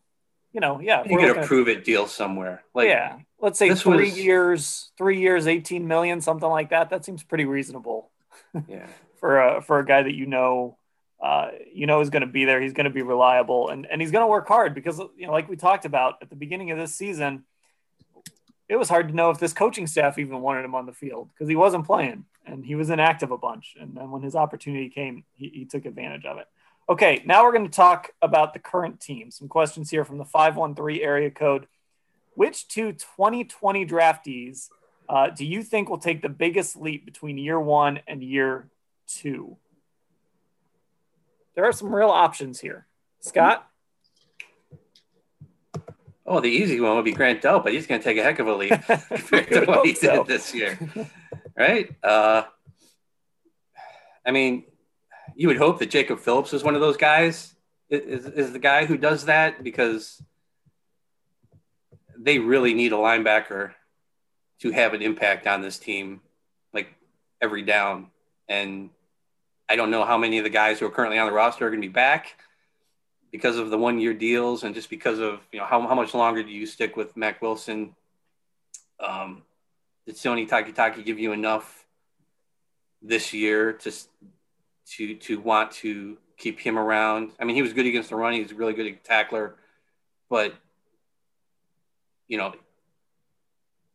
[0.51, 2.63] you know, yeah, you get a prove it deal somewhere.
[2.73, 4.19] Like, yeah, let's say three was...
[4.19, 6.89] years, three years, eighteen million, something like that.
[6.89, 8.11] That seems pretty reasonable.
[8.67, 8.87] Yeah,
[9.19, 10.77] for a for a guy that you know,
[11.21, 12.61] uh, you know is going to be there.
[12.61, 15.31] He's going to be reliable, and and he's going to work hard because you know,
[15.31, 17.43] like we talked about at the beginning of this season,
[18.69, 21.29] it was hard to know if this coaching staff even wanted him on the field
[21.33, 23.75] because he wasn't playing and he was inactive a bunch.
[23.79, 26.47] And then when his opportunity came, he, he took advantage of it.
[26.89, 29.29] Okay, now we're going to talk about the current team.
[29.29, 31.67] Some questions here from the 513 area code.
[32.35, 34.69] Which two 2020 draftees
[35.09, 38.69] uh, do you think will take the biggest leap between year one and year
[39.07, 39.57] two?
[41.55, 42.87] There are some real options here.
[43.19, 43.67] Scott?
[46.25, 48.39] Oh, the easy one would be Grant Dell, but he's going to take a heck
[48.39, 50.17] of a leap compared to what he so.
[50.17, 50.77] did this year.
[51.57, 51.89] Right?
[52.03, 52.43] Uh,
[54.25, 54.63] I mean,
[55.35, 57.55] you would hope that Jacob Phillips is one of those guys,
[57.89, 60.21] is, is the guy who does that because
[62.17, 63.71] they really need a linebacker
[64.59, 66.21] to have an impact on this team,
[66.73, 66.87] like
[67.41, 68.07] every down.
[68.49, 68.89] And
[69.69, 71.69] I don't know how many of the guys who are currently on the roster are
[71.69, 72.37] going to be back
[73.31, 76.13] because of the one year deals and just because of, you know, how, how much
[76.13, 77.95] longer do you stick with Mack Wilson?
[78.99, 79.43] Um,
[80.07, 81.85] did Sione Takitaki give you enough
[83.01, 83.91] this year to
[84.93, 87.31] to to want to keep him around.
[87.39, 88.33] I mean, he was good against the run.
[88.33, 89.55] He's a really good tackler,
[90.29, 90.55] but
[92.27, 92.55] you know,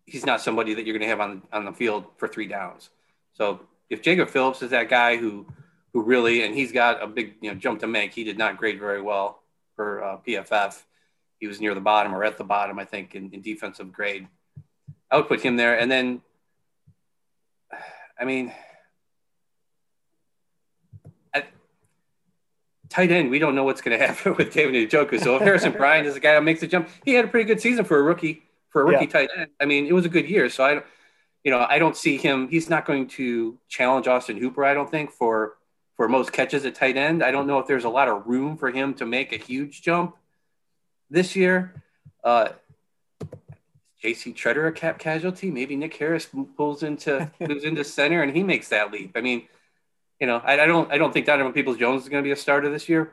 [0.04, 2.90] he's not somebody that you're going to have on on the field for three downs.
[3.32, 5.46] So if Jacob Phillips is that guy who
[5.94, 8.58] who really and he's got a big you know jump to make, he did not
[8.58, 9.40] grade very well
[9.76, 10.82] for uh, PFF.
[11.38, 14.28] He was near the bottom or at the bottom, I think, in, in defensive grade.
[15.12, 16.22] I would put him there, and then,
[18.18, 18.52] I mean
[22.92, 25.18] tight end, we don't know what's going to happen with David Njoku.
[25.20, 27.46] So if Harrison Bryant is the guy that makes the jump, he had a pretty
[27.46, 29.10] good season for a rookie for a rookie yeah.
[29.10, 29.50] tight end.
[29.60, 30.48] I mean, it was a good year.
[30.48, 30.82] So I,
[31.44, 32.48] you know, I don't see him.
[32.48, 34.64] He's not going to challenge Austin Hooper.
[34.64, 35.54] I don't think for
[35.96, 37.22] for most catches at tight end.
[37.22, 39.82] I don't know if there's a lot of room for him to make a huge
[39.82, 40.16] jump
[41.10, 41.82] this year.
[42.24, 42.50] Uh,
[44.02, 45.50] JC Tretter a cap casualty?
[45.50, 49.12] Maybe Nick Harris pulls into moves into center and he makes that leap.
[49.14, 49.46] I mean,
[50.20, 52.32] you know, I, I don't I don't think Donovan Peoples Jones is going to be
[52.32, 53.12] a starter this year.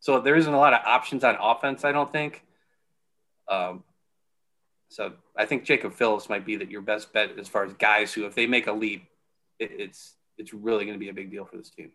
[0.00, 1.84] So there isn't a lot of options on offense.
[1.84, 2.44] I don't think.
[3.48, 3.84] Um,
[4.88, 8.12] so I think Jacob Phillips might be that your best bet as far as guys
[8.12, 9.06] who, if they make a leap,
[9.58, 11.92] it, it's it's really going to be a big deal for this team.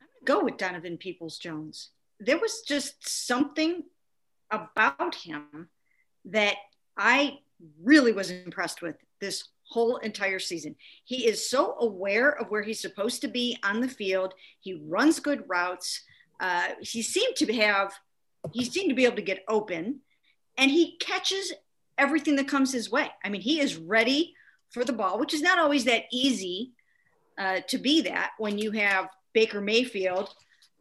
[0.00, 1.90] I'm going to go with Donovan Peoples Jones.
[2.20, 3.82] There was just something
[4.50, 5.68] about him
[6.26, 6.56] that
[6.96, 7.38] I
[7.82, 10.74] really was impressed with this whole entire season.
[11.04, 14.34] He is so aware of where he's supposed to be on the field.
[14.60, 16.02] He runs good routes.
[16.40, 17.92] Uh, he seemed to have,
[18.52, 20.00] he seemed to be able to get open,
[20.58, 21.52] and he catches
[21.98, 23.10] everything that comes his way.
[23.24, 24.34] I mean, he is ready
[24.70, 26.72] for the ball, which is not always that easy
[27.38, 30.34] uh, to be that when you have Baker Mayfield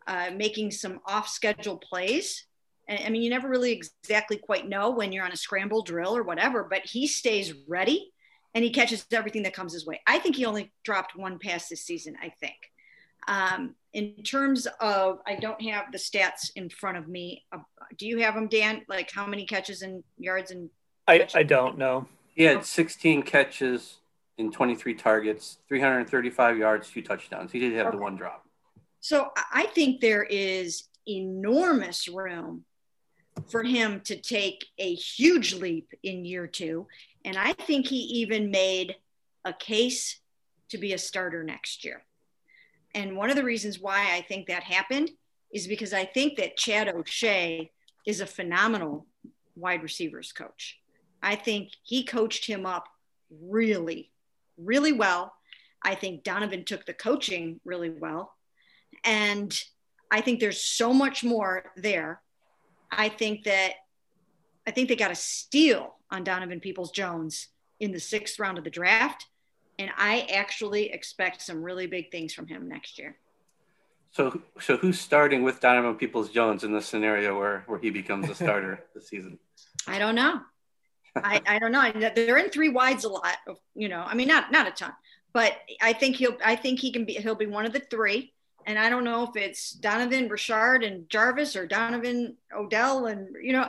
[0.08, 2.46] uh, making some off schedule plays.
[2.90, 6.18] And, I mean, you never really exactly quite know when you're on a scramble drill
[6.18, 8.12] or whatever, but he stays ready
[8.54, 10.02] and he catches everything that comes his way.
[10.08, 12.56] I think he only dropped one pass this season, I think.
[13.28, 17.46] Um, in terms of, I don't have the stats in front of me.
[17.52, 17.60] Uh,
[17.98, 18.82] do you have them, Dan?
[18.90, 20.70] Like how many catches and yards and?
[21.08, 22.08] I, I don't know.
[22.34, 23.98] He had 16 catches
[24.38, 27.52] in 23 targets, 335 yards, two touchdowns.
[27.52, 27.98] He did have okay.
[27.98, 28.46] the one drop.
[29.02, 32.66] So I think there is enormous room
[33.48, 36.88] for him to take a huge leap in year two.
[37.26, 38.96] And I think he even made
[39.46, 40.20] a case
[40.70, 42.04] to be a starter next year.
[42.94, 45.12] And one of the reasons why I think that happened
[45.54, 47.72] is because I think that Chad O'Shea
[48.06, 49.08] is a phenomenal
[49.56, 50.80] wide receivers coach.
[51.22, 52.86] I think he coached him up
[53.42, 54.12] really,
[54.58, 55.34] really well.
[55.84, 58.34] I think Donovan took the coaching really well.
[59.04, 59.58] And
[60.12, 62.22] I think there's so much more there.
[62.92, 63.74] I think that
[64.68, 67.48] I think they got a steal on Donovan Peoples Jones
[67.80, 69.26] in the sixth round of the draft.
[69.78, 73.18] And I actually expect some really big things from him next year.
[74.12, 78.30] So, so who's starting with Donovan Peoples Jones in the scenario where, where he becomes
[78.30, 79.40] a starter this season?
[79.88, 80.42] I don't know.
[81.16, 81.92] I, I don't know.
[82.16, 83.38] They're in three wides a lot.
[83.48, 84.94] Of, you know, I mean, not not a ton,
[85.34, 86.38] but I think he'll.
[86.44, 87.14] I think he can be.
[87.14, 88.34] He'll be one of the three.
[88.70, 93.52] And I don't know if it's Donovan Rashard and Jarvis or Donovan Odell, and you
[93.52, 93.68] know,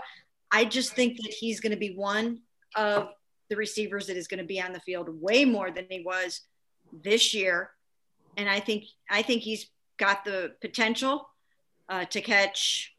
[0.51, 2.41] I just think that he's going to be one
[2.77, 3.09] of
[3.49, 6.43] the receivers that is going to be on the field way more than he was
[6.93, 7.71] this year.
[8.37, 11.31] And I think I think he's got the potential
[11.89, 12.95] uh, to catch,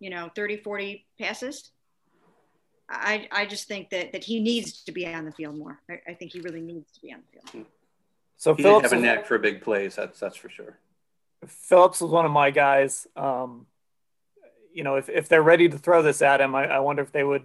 [0.00, 1.70] you know, 30, 40 passes.
[2.88, 5.78] I, I just think that, that he needs to be on the field more.
[5.88, 7.66] I, I think he really needs to be on the field.
[8.36, 9.94] So he Phillips have a knack for big plays.
[9.94, 10.76] That's that's for sure.
[11.48, 13.06] Phillips was one of my guys.
[13.16, 13.66] Um,
[14.72, 17.12] you know, if, if they're ready to throw this at him, I, I wonder if
[17.12, 17.44] they would,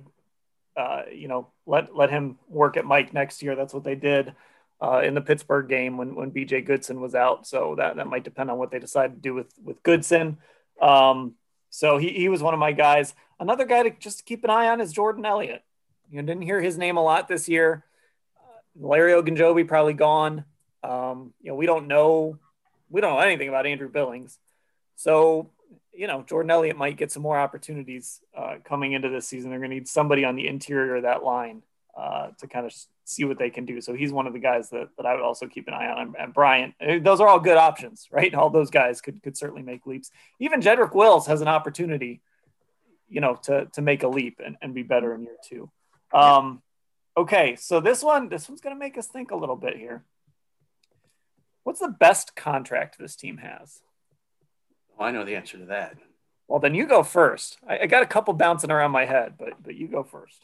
[0.75, 3.55] uh, you know, let let him work at Mike next year.
[3.55, 4.33] That's what they did
[4.81, 7.45] uh, in the Pittsburgh game when when BJ Goodson was out.
[7.45, 10.37] So that that might depend on what they decide to do with with Goodson.
[10.81, 11.35] Um,
[11.69, 13.13] so he he was one of my guys.
[13.39, 15.63] Another guy to just keep an eye on is Jordan Elliott.
[16.09, 17.85] You didn't hear his name a lot this year.
[18.37, 20.45] Uh, Larry Ogunjobi probably gone.
[20.83, 22.39] Um, you know, we don't know
[22.89, 24.37] we don't know anything about Andrew Billings.
[24.95, 25.49] So
[25.99, 29.49] you know, Jordan Elliott might get some more opportunities uh, coming into this season.
[29.49, 31.61] They're going to need somebody on the interior of that line
[31.97, 32.73] uh, to kind of
[33.03, 33.81] see what they can do.
[33.81, 36.13] So he's one of the guys that, that I would also keep an eye on.
[36.17, 38.33] And Bryant, uh, those are all good options, right?
[38.33, 40.09] All those guys could, could certainly make leaps.
[40.39, 42.21] Even Jedrick Wills has an opportunity,
[43.09, 45.69] you know, to, to make a leap and, and be better in year two.
[46.13, 46.61] Um,
[47.17, 47.57] okay.
[47.57, 50.05] So this one, this one's going to make us think a little bit here.
[51.69, 53.81] What's the best contract this team has?
[54.97, 55.97] Well, I know the answer to that.
[56.47, 57.59] Well, then you go first.
[57.67, 60.35] I, I got a couple bouncing around my head, but but you go first.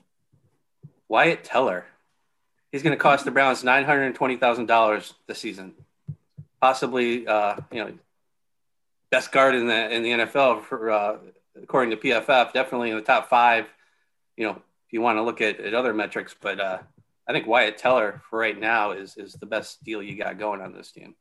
[1.08, 1.88] Wyatt Teller.
[2.72, 5.74] He's going to cost the Browns nine hundred twenty thousand dollars this season.
[6.62, 7.94] Possibly, uh, you know,
[9.10, 11.18] best guard in the in the NFL for uh,
[11.60, 12.54] according to PFF.
[12.54, 13.66] Definitely in the top five.
[14.38, 16.78] You know, if you want to look at, at other metrics, but uh,
[17.28, 20.62] I think Wyatt Teller for right now is is the best deal you got going
[20.62, 21.16] on this team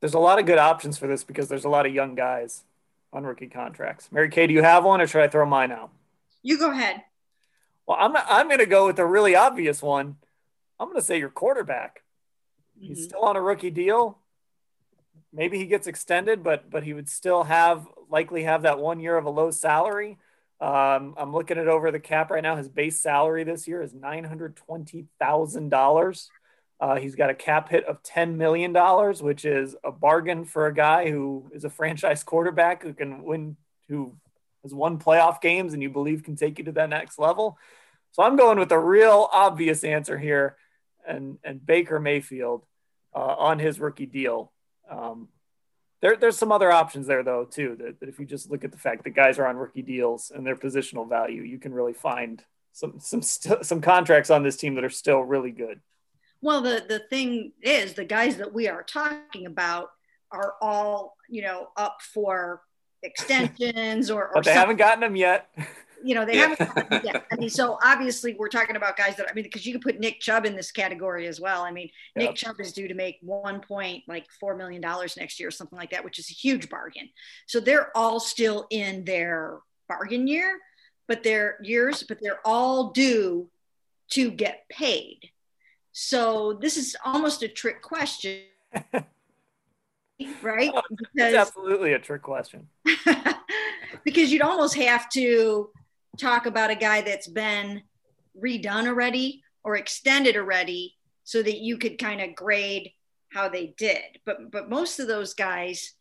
[0.00, 2.64] there's a lot of good options for this because there's a lot of young guys
[3.12, 4.08] on rookie contracts.
[4.10, 5.90] Mary Kay, do you have one or should I throw mine out?
[6.42, 7.02] You go ahead.
[7.86, 10.16] Well, I'm, I'm going to go with a really obvious one.
[10.78, 12.02] I'm going to say your quarterback.
[12.78, 12.88] Mm-hmm.
[12.88, 14.18] He's still on a rookie deal.
[15.32, 19.16] maybe he gets extended, but but he would still have likely have that one year
[19.16, 20.18] of a low salary.
[20.60, 22.56] Um, I'm looking at over the cap right now.
[22.56, 26.30] His base salary this year is nine hundred twenty thousand uh, dollars.
[26.98, 30.74] He's got a cap hit of ten million dollars, which is a bargain for a
[30.74, 33.56] guy who is a franchise quarterback who can win,
[33.88, 34.16] who
[34.62, 37.58] has won playoff games, and you believe can take you to that next level.
[38.12, 40.56] So I'm going with a real obvious answer here,
[41.06, 42.64] and and Baker Mayfield
[43.14, 44.52] uh, on his rookie deal.
[44.90, 45.28] Um,
[46.02, 47.76] there, there's some other options there though too.
[47.78, 50.32] That, that if you just look at the fact that guys are on rookie deals
[50.34, 54.56] and their positional value, you can really find some some st- some contracts on this
[54.56, 55.80] team that are still really good.
[56.40, 59.90] Well, the the thing is, the guys that we are talking about
[60.32, 62.62] are all you know up for
[63.02, 64.60] extensions or, or but they something.
[64.60, 65.50] haven't gotten them yet.
[66.02, 66.54] you know, they yeah.
[66.54, 67.26] haven't yet.
[67.30, 70.00] I mean, so obviously we're talking about guys that I mean, because you could put
[70.00, 71.62] Nick Chubb in this category as well.
[71.62, 71.90] I mean.
[72.16, 75.52] Nick Chubb is due to make one point like four million dollars next year or
[75.52, 77.08] something like that, which is a huge bargain.
[77.46, 79.58] So they're all still in their
[79.88, 80.58] bargain year,
[81.08, 83.48] but their years, but they're all due
[84.10, 85.30] to get paid.
[85.92, 88.40] So this is almost a trick question.
[90.42, 90.70] right?
[90.74, 90.82] Oh,
[91.14, 92.68] because, absolutely a trick question.
[94.04, 95.70] because you'd almost have to
[96.20, 97.82] talk about a guy that's been
[98.40, 102.92] redone already or extended already so that you could kind of grade
[103.32, 104.18] how they did.
[104.24, 105.94] But but most of those guys,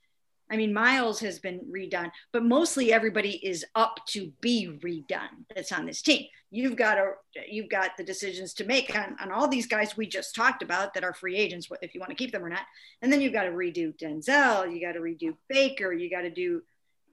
[0.50, 5.72] I mean Myles has been redone, but mostly everybody is up to be redone that's
[5.72, 6.26] on this team.
[6.52, 7.12] You've got a
[7.50, 10.94] you've got the decisions to make on, on all these guys we just talked about
[10.94, 12.66] that are free agents, if you want to keep them or not.
[13.02, 16.32] And then you've got to redo Denzel, you got to redo Baker, you got to
[16.32, 16.64] do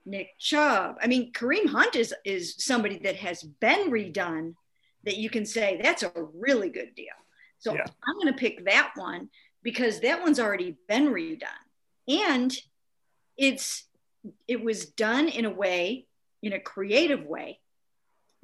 [0.07, 0.97] Nick Chubb.
[1.03, 4.55] I mean, Kareem Hunt is is somebody that has been redone
[5.05, 7.15] that you can say that's a really good deal.
[7.59, 7.85] So yeah.
[8.07, 9.29] I'm going to pick that one
[9.63, 11.43] because that one's already been redone,
[12.09, 12.57] and
[13.37, 13.85] it's
[14.47, 16.07] it was done in a way,
[16.43, 17.61] in a creative way,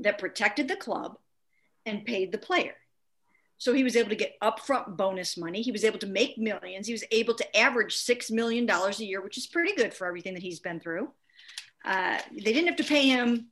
[0.00, 1.16] that protected the club
[1.86, 2.74] and paid the player.
[3.58, 5.62] So he was able to get upfront bonus money.
[5.62, 6.88] He was able to make millions.
[6.88, 10.34] He was able to average $6 million a year, which is pretty good for everything
[10.34, 11.12] that he's been through.
[11.84, 13.48] Uh, they didn't have to pay him,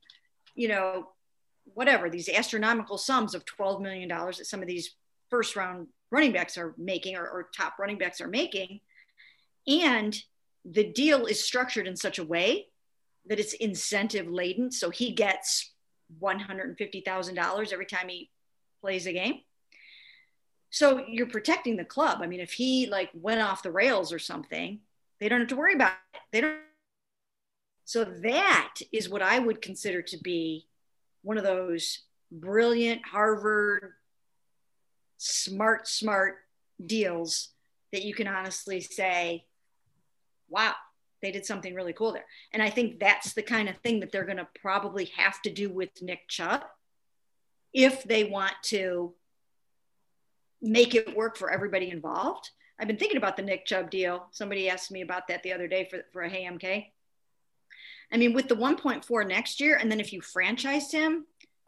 [0.54, 1.08] you know,
[1.74, 4.94] whatever these astronomical sums of $12 million that some of these
[5.30, 8.80] first round running backs are making or, or top running backs are making.
[9.68, 10.16] And
[10.64, 12.66] the deal is structured in such a way
[13.26, 14.70] that it's incentive laden.
[14.72, 15.72] So he gets
[16.20, 18.30] $150,000 every time he
[18.80, 19.40] plays a game.
[20.70, 22.20] So you're protecting the club.
[22.22, 24.80] I mean, if he like went off the rails or something,
[25.18, 26.20] they don't have to worry about it.
[26.32, 26.60] They don't
[27.84, 30.66] so that is what I would consider to be
[31.22, 33.92] one of those brilliant Harvard
[35.18, 36.36] smart, smart
[36.84, 37.50] deals
[37.92, 39.44] that you can honestly say,
[40.48, 40.74] wow,
[41.22, 42.24] they did something really cool there.
[42.52, 45.50] And I think that's the kind of thing that they're going to probably have to
[45.50, 46.64] do with Nick Chubb
[47.72, 49.12] if they want to
[50.62, 52.50] make it work for everybody involved.
[52.78, 54.26] I've been thinking about the Nick Chubb deal.
[54.30, 56.86] Somebody asked me about that the other day for, for a Hey MK.
[58.12, 61.26] I mean, with the 1.4 next year, and then if you franchised him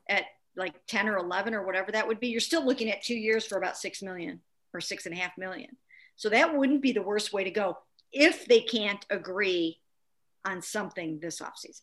[0.09, 0.25] at
[0.57, 3.47] like 10 or 11 or whatever that would be, you're still looking at two years
[3.47, 4.41] for about 6 million
[4.75, 5.77] or six and a half million.
[6.17, 7.79] So that wouldn't be the worst way to go
[8.13, 9.81] if they can't agree
[10.45, 11.83] on something this offseason.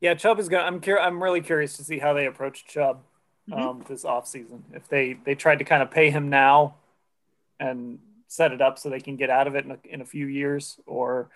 [0.00, 0.64] Yeah, Chubb is going.
[0.64, 1.04] I'm curious.
[1.04, 3.02] I'm really curious to see how they approach Chubb
[3.50, 3.60] mm-hmm.
[3.60, 4.60] um, this offseason.
[4.72, 6.76] If they they tried to kind of pay him now
[7.58, 10.04] and set it up so they can get out of it in a, in a
[10.04, 11.30] few years, or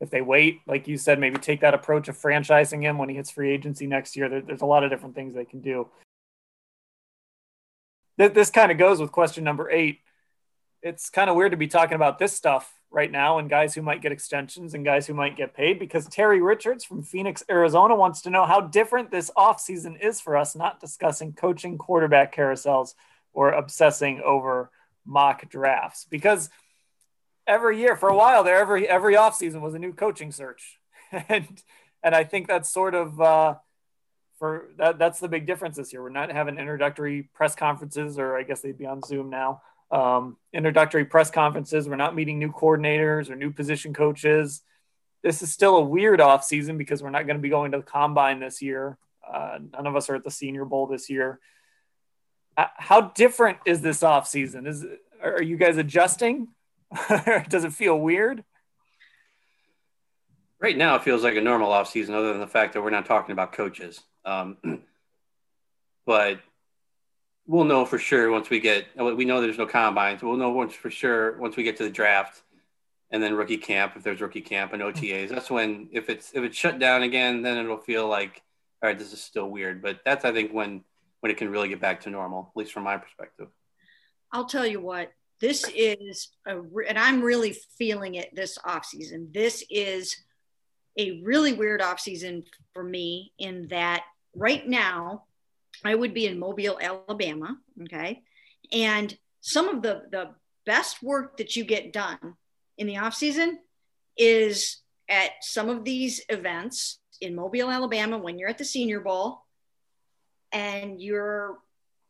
[0.00, 3.16] if they wait, like you said, maybe take that approach of franchising him when he
[3.16, 4.28] hits free agency next year.
[4.28, 5.88] There, there's a lot of different things they can do.
[8.18, 10.00] This, this kind of goes with question number eight.
[10.82, 13.82] It's kind of weird to be talking about this stuff right now and guys who
[13.82, 17.96] might get extensions and guys who might get paid because Terry Richards from Phoenix, Arizona
[17.96, 22.94] wants to know how different this offseason is for us, not discussing coaching quarterback carousels
[23.32, 24.70] or obsessing over
[25.06, 26.04] mock drafts.
[26.10, 26.50] Because–
[27.46, 30.78] every year for a while there, every every offseason was a new coaching search.
[31.28, 31.62] and
[32.02, 33.54] and I think that's sort of uh,
[34.38, 36.02] for that that's the big difference this year.
[36.02, 39.62] We're not having introductory press conferences, or I guess they'd be on Zoom now.
[39.90, 41.88] Um, introductory press conferences.
[41.88, 44.62] We're not meeting new coordinators or new position coaches.
[45.22, 47.78] This is still a weird off season because we're not going to be going to
[47.78, 48.98] the combine this year.
[49.26, 51.40] Uh, none of us are at the Senior Bowl this year.
[52.56, 54.66] Uh, how different is this off season?
[54.66, 54.84] Is
[55.22, 56.48] are you guys adjusting?
[57.48, 58.44] Does it feel weird?
[60.58, 62.90] Right now, it feels like a normal off season, other than the fact that we're
[62.90, 64.00] not talking about coaches.
[64.24, 64.56] Um,
[66.06, 66.40] but
[67.46, 68.86] we'll know for sure once we get.
[68.96, 70.22] We know there's no combines.
[70.22, 72.42] We'll know once for sure once we get to the draft
[73.10, 75.28] and then rookie camp if there's rookie camp and OTAs.
[75.28, 78.42] That's when if it's if it's shut down again, then it'll feel like
[78.82, 79.82] all right, this is still weird.
[79.82, 80.84] But that's I think when
[81.20, 83.48] when it can really get back to normal, at least from my perspective.
[84.32, 86.58] I'll tell you what, this is a
[86.88, 89.30] and I'm really feeling it this off season.
[89.32, 90.16] This is
[90.98, 95.24] a really weird off season for me in that right now
[95.84, 97.56] I would be in Mobile, Alabama.
[97.82, 98.22] Okay.
[98.72, 100.30] And some of the, the
[100.64, 102.34] best work that you get done
[102.78, 103.58] in the off season
[104.16, 104.78] is
[105.08, 109.42] at some of these events in Mobile, Alabama, when you're at the Senior Bowl
[110.52, 111.58] and you're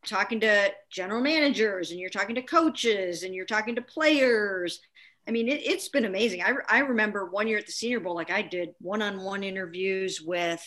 [0.05, 4.79] talking to general managers and you're talking to coaches and you're talking to players.
[5.27, 6.41] I mean, it, has been amazing.
[6.41, 9.43] I, I remember one year at the Senior Bowl, like I did one on one
[9.43, 10.63] interviews with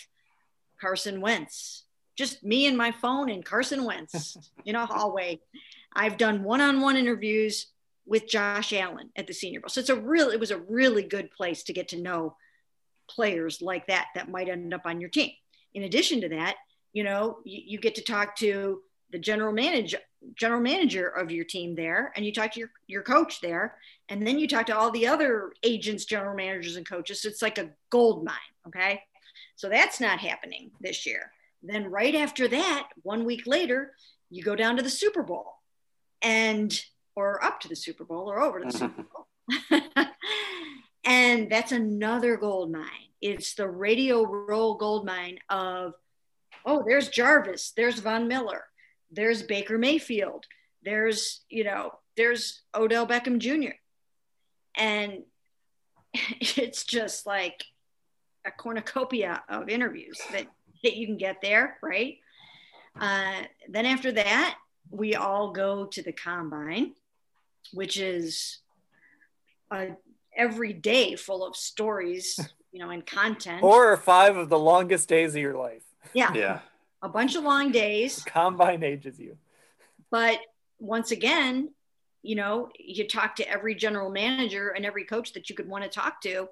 [0.80, 1.84] Carson Wentz,
[2.16, 5.40] just me and my phone and Carson Wentz in a hallway.
[5.94, 7.68] I've done one on one interviews
[8.06, 9.68] with Josh Allen at the Senior Bowl.
[9.68, 12.36] So it's a real, it was a really good place to get to know
[13.08, 15.30] players like that that might end up on your team.
[15.74, 16.56] In addition to that,
[16.92, 18.80] you know, you, you get to talk to
[19.12, 19.98] the general manager
[20.34, 23.76] general manager of your team there and you talk to your, your coach there
[24.10, 27.22] and then you talk to all the other agents general managers and coaches.
[27.22, 28.36] So it's like a gold mine
[28.66, 29.02] okay?
[29.56, 31.32] So that's not happening this year.
[31.62, 33.94] Then right after that one week later
[34.28, 35.54] you go down to the super bowl
[36.20, 36.78] and
[37.16, 39.80] or up to the super bowl or over to the super bowl.
[41.04, 42.84] And that's another gold mine.
[43.20, 45.94] It's the radio row gold mine of
[46.64, 48.64] oh there's jarvis there's von miller
[49.10, 50.46] there's Baker Mayfield,
[50.82, 53.74] there's, you know, there's Odell Beckham Jr.
[54.76, 55.22] And
[56.40, 57.64] it's just like
[58.46, 60.46] a cornucopia of interviews that,
[60.82, 62.18] that you can get there, right?
[62.98, 64.56] Uh, then after that,
[64.90, 66.92] we all go to the combine,
[67.72, 68.58] which is
[69.70, 69.88] a,
[70.36, 72.38] every day full of stories,
[72.72, 73.60] you know, and content.
[73.60, 75.82] Four or five of the longest days of your life.
[76.14, 76.32] Yeah.
[76.34, 76.60] Yeah
[77.02, 78.22] a bunch of long days.
[78.26, 79.36] Combine ages you.
[80.10, 80.38] But
[80.78, 81.70] once again,
[82.22, 85.84] you know, you talk to every general manager and every coach that you could want
[85.84, 86.48] to talk to,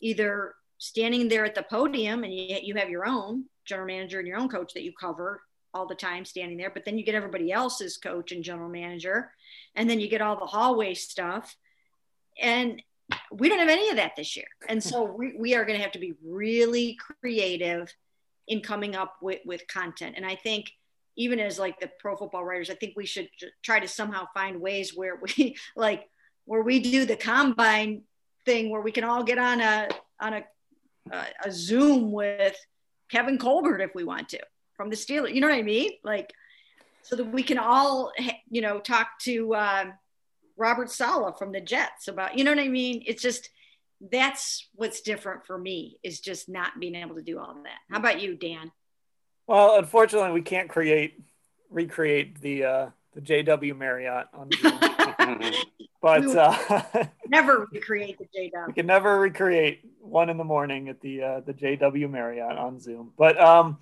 [0.00, 4.28] either standing there at the podium and you, you have your own general manager and
[4.28, 5.40] your own coach that you cover
[5.72, 9.32] all the time standing there, but then you get everybody else's coach and general manager,
[9.74, 11.56] and then you get all the hallway stuff.
[12.40, 12.80] And
[13.32, 14.46] we don't have any of that this year.
[14.68, 17.92] And so we, we are going to have to be really creative
[18.48, 20.14] in coming up with, with content.
[20.16, 20.70] And I think
[21.16, 23.28] even as like the pro football writers, I think we should
[23.62, 26.08] try to somehow find ways where we like
[26.44, 28.02] where we do the combine
[28.44, 29.88] thing where we can all get on a
[30.20, 30.44] on a
[31.10, 32.56] a, a Zoom with
[33.10, 34.40] Kevin Colbert if we want to
[34.76, 35.34] from the Steelers.
[35.34, 35.92] You know what I mean?
[36.02, 36.32] Like
[37.02, 38.12] so that we can all
[38.50, 39.84] you know talk to uh,
[40.56, 43.02] Robert Saleh from the Jets about you know what I mean?
[43.06, 43.50] It's just
[44.00, 47.78] that's what's different for me is just not being able to do all of that.
[47.90, 48.70] How about you, Dan?
[49.46, 51.22] Well, unfortunately, we can't create
[51.70, 54.78] recreate the uh, the JW Marriott on Zoom.
[56.02, 58.66] but uh, never recreate the JW.
[58.68, 62.80] We can never recreate one in the morning at the uh, the JW Marriott on
[62.80, 63.12] Zoom.
[63.16, 63.78] But um,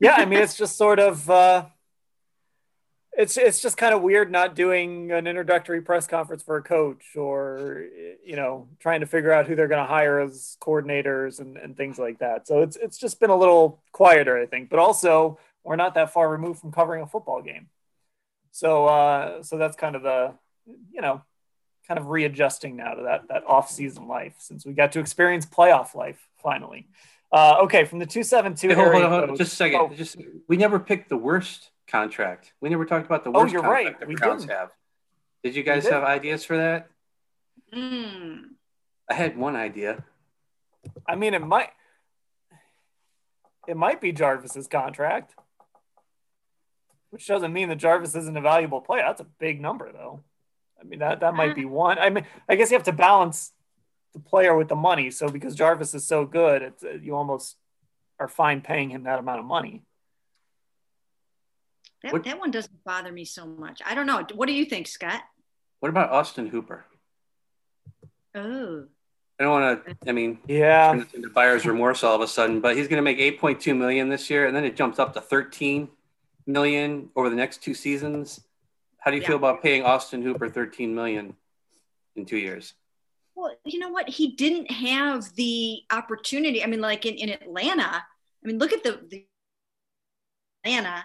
[0.00, 1.66] yeah, I mean, it's just sort of uh,
[3.16, 7.16] it's it's just kind of weird not doing an introductory press conference for a coach
[7.16, 7.84] or
[8.24, 11.76] you know trying to figure out who they're going to hire as coordinators and, and
[11.76, 12.46] things like that.
[12.46, 16.12] So it's it's just been a little quieter i think but also we're not that
[16.12, 17.68] far removed from covering a football game.
[18.52, 20.34] So uh so that's kind of the
[20.92, 21.22] you know
[21.88, 25.46] kind of readjusting now to that that off season life since we got to experience
[25.46, 26.86] playoff life finally.
[27.32, 29.90] Uh okay from the 272 hey, hold, hold, hold, just a second oh.
[29.94, 30.16] just
[30.48, 32.52] we never picked the worst contract.
[32.60, 34.00] We never talked about the oh, worst oh, you're contract right.
[34.00, 34.56] the we Browns didn't.
[34.56, 34.70] have.
[35.42, 36.88] Did you guys have ideas for that?
[37.74, 38.42] Mm.
[39.10, 40.04] I had one idea.
[41.06, 41.70] I mean, it might
[43.66, 45.34] it might be Jarvis's contract,
[47.10, 49.02] which doesn't mean that Jarvis isn't a valuable player.
[49.06, 50.22] That's a big number, though.
[50.80, 51.68] I mean, that that might be uh.
[51.68, 51.98] one.
[51.98, 53.52] I mean, I guess you have to balance
[54.12, 55.10] the player with the money.
[55.10, 57.56] So because Jarvis is so good, it's you almost
[58.18, 59.82] are fine paying him that amount of money.
[62.02, 63.80] That, what, that one doesn't bother me so much.
[63.84, 64.24] I don't know.
[64.34, 65.22] What do you think, Scott?
[65.80, 66.84] What about Austin Hooper?
[68.34, 68.84] Oh.
[69.38, 69.96] I don't want to.
[70.08, 73.18] I mean, yeah, into buyer's remorse all of a sudden, but he's going to make
[73.18, 75.88] 8.2 million this year, and then it jumps up to 13
[76.46, 78.40] million over the next two seasons.
[78.98, 79.28] How do you yeah.
[79.28, 81.36] feel about paying Austin Hooper 13 million
[82.14, 82.72] in two years?
[83.34, 84.08] Well, you know what?
[84.08, 86.64] He didn't have the opportunity.
[86.64, 88.02] I mean, like in, in Atlanta.
[88.02, 89.26] I mean, look at the, the
[90.64, 91.04] Atlanta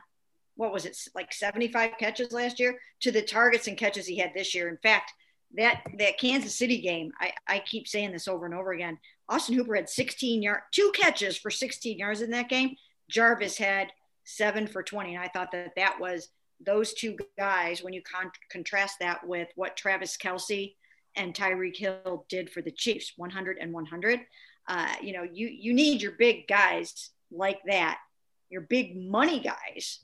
[0.56, 4.32] what was it like 75 catches last year to the targets and catches he had
[4.36, 5.14] this year in fact
[5.58, 8.98] that that Kansas City game, I, I keep saying this over and over again.
[9.30, 12.76] Austin Hooper had 16 yard, two catches for 16 yards in that game.
[13.10, 13.92] Jarvis had
[14.24, 15.16] seven for 20.
[15.16, 16.30] And I thought that that was
[16.64, 20.76] those two guys, when you con- contrast that with what Travis Kelce
[21.16, 24.20] and Tyreek Hill did for the Chiefs, 100 and 100.
[24.68, 27.98] Uh, you know, you, you need your big guys like that,
[28.50, 30.00] your big money guys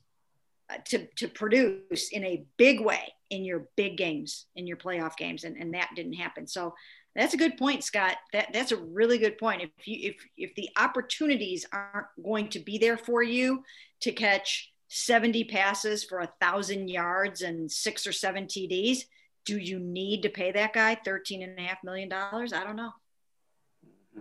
[0.85, 5.43] to, to produce in a big way in your big games, in your playoff games.
[5.43, 6.47] And, and that didn't happen.
[6.47, 6.73] So
[7.15, 8.17] that's a good point, Scott.
[8.31, 9.63] That that's a really good point.
[9.63, 13.63] If you if if the opportunities aren't going to be there for you
[14.01, 18.99] to catch 70 passes for a thousand yards and six or seven TDs,
[19.45, 22.53] do you need to pay that guy 13 and a half million dollars?
[22.53, 22.91] I don't know.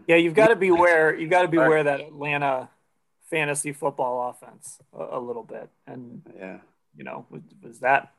[0.07, 1.15] Yeah, you've got to beware.
[1.15, 2.71] You've got to beware that Atlanta
[3.31, 5.69] fantasy football offense a, a little bit.
[5.87, 6.59] And yeah,
[6.97, 8.13] you know, was, was that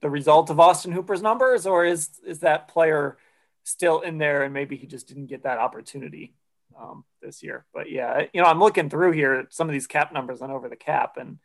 [0.00, 3.16] the result of Austin Hooper's numbers, or is is that player
[3.64, 6.34] still in there and maybe he just didn't get that opportunity
[6.78, 7.64] um, this year?
[7.72, 10.68] But yeah, you know, I'm looking through here some of these cap numbers on over
[10.68, 11.38] the cap, and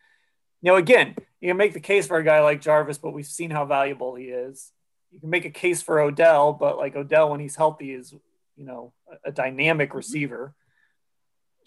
[0.62, 3.26] you know, again, you can make the case for a guy like Jarvis, but we've
[3.26, 4.72] seen how valuable he is.
[5.12, 8.14] You can make a case for Odell, but like Odell, when he's healthy, is
[8.56, 10.54] you know a, a dynamic receiver.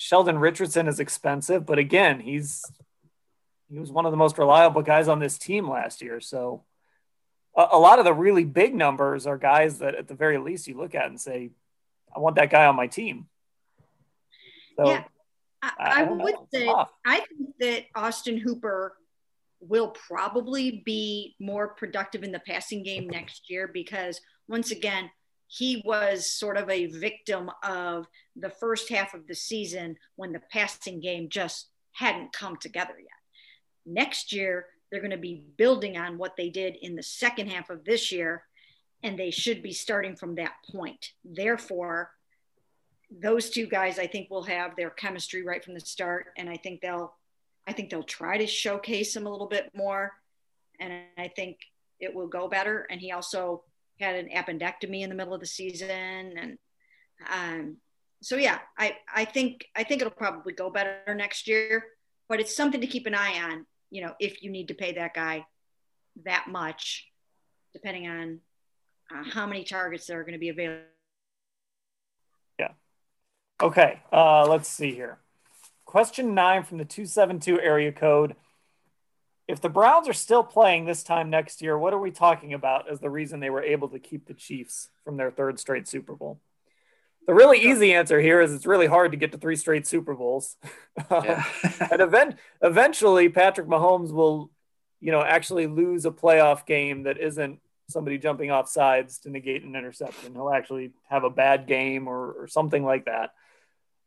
[0.02, 2.64] Sheldon Richardson is expensive, but again, he's
[3.70, 6.20] he was one of the most reliable guys on this team last year.
[6.20, 6.64] So
[7.56, 10.66] a, a, lot of the really big numbers are guys that at the very least
[10.66, 11.50] you look at and say,
[12.14, 13.28] I want that guy on my team.
[14.76, 15.04] So yeah,
[15.62, 16.68] I, I, I would say
[17.06, 18.94] I think that Austin Hooper
[19.60, 25.10] will probably be more productive in the passing game next year because once again,
[25.52, 30.40] he was sort of a victim of the first half of the season when the
[30.50, 33.10] passing game just hadn't come together yet.
[33.84, 37.68] Next year, they're going to be building on what they did in the second half
[37.68, 38.44] of this year,
[39.02, 41.10] and they should be starting from that point.
[41.22, 42.12] Therefore,
[43.10, 46.56] those two guys, I think, will have their chemistry right from the start, and I
[46.56, 47.12] think they'll,
[47.66, 50.12] I think they'll try to showcase him a little bit more,
[50.80, 51.58] and I think
[52.00, 52.86] it will go better.
[52.90, 53.64] And he also
[54.02, 56.58] had an appendectomy in the middle of the season, and
[57.32, 57.76] um,
[58.20, 61.84] so yeah, I I think I think it'll probably go better next year,
[62.28, 64.92] but it's something to keep an eye on you know, if you need to pay
[64.94, 65.44] that guy
[66.24, 67.06] that much,
[67.74, 68.40] depending on
[69.14, 70.80] uh, how many targets there are going to be available.
[72.58, 72.70] Yeah.
[73.62, 74.00] Okay.
[74.10, 75.18] Uh, let's see here.
[75.84, 78.34] Question nine from the 272 area code.
[79.52, 82.90] If the Browns are still playing this time next year, what are we talking about
[82.90, 86.16] as the reason they were able to keep the Chiefs from their third straight Super
[86.16, 86.40] Bowl?
[87.26, 90.14] The really easy answer here is it's really hard to get to three straight Super
[90.14, 90.56] Bowls.
[91.10, 91.44] Yeah.
[91.90, 94.50] and event, eventually, Patrick Mahomes will,
[95.00, 99.64] you know, actually lose a playoff game that isn't somebody jumping off sides to negate
[99.64, 100.32] an interception.
[100.32, 103.34] He'll actually have a bad game or, or something like that.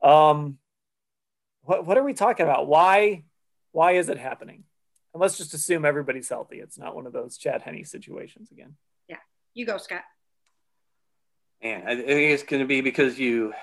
[0.02, 0.58] Um,
[1.62, 2.66] what, what are we talking about?
[2.66, 3.26] Why,
[3.74, 4.64] why is it happening?
[5.16, 6.60] And let's just assume everybody's healthy.
[6.60, 8.76] It's not one of those Chad Henne situations again.
[9.08, 9.16] Yeah,
[9.54, 10.02] you go, Scott.
[11.62, 13.54] And I think it's going to be because you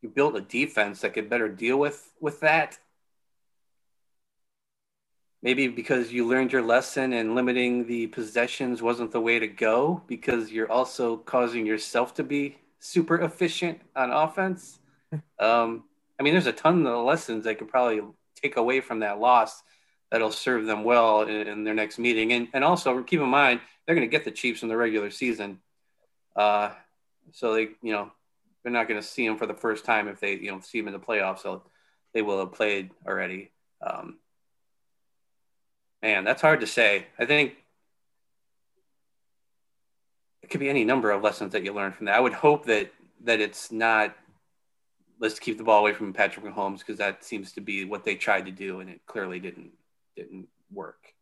[0.00, 2.78] you built a defense that could better deal with with that.
[5.42, 10.04] Maybe because you learned your lesson and limiting the possessions wasn't the way to go
[10.06, 14.78] because you're also causing yourself to be super efficient on offense.
[15.40, 15.82] um,
[16.16, 18.02] I mean, there's a ton of lessons they could probably
[18.40, 19.62] take away from that loss
[20.10, 22.32] that'll serve them well in, in their next meeting.
[22.32, 25.10] And, and also keep in mind, they're going to get the Chiefs in the regular
[25.10, 25.58] season.
[26.34, 26.70] Uh,
[27.32, 28.10] so they, you know,
[28.62, 30.78] they're not going to see him for the first time if they, you know, see
[30.78, 31.40] him in the playoffs.
[31.40, 31.62] So
[32.14, 33.50] they will have played already.
[33.80, 34.18] Um,
[36.02, 37.06] man, that's hard to say.
[37.18, 37.54] I think
[40.42, 42.14] it could be any number of lessons that you learn from that.
[42.14, 42.92] I would hope that
[43.24, 44.14] that it's not
[45.18, 48.14] let's keep the ball away from Patrick Mahomes because that seems to be what they
[48.14, 49.72] tried to do and it clearly didn't
[50.16, 51.12] didn't work.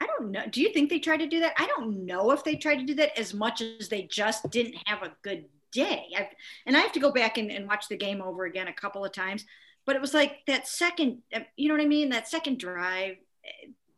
[0.00, 0.44] I don't know.
[0.50, 1.54] Do you think they tried to do that?
[1.58, 4.76] I don't know if they tried to do that as much as they just didn't
[4.86, 6.06] have a good day.
[6.16, 6.26] I've,
[6.66, 9.04] and I have to go back and, and watch the game over again a couple
[9.04, 9.44] of times.
[9.86, 11.22] But it was like that second,
[11.56, 12.10] you know what I mean?
[12.10, 13.16] That second drive,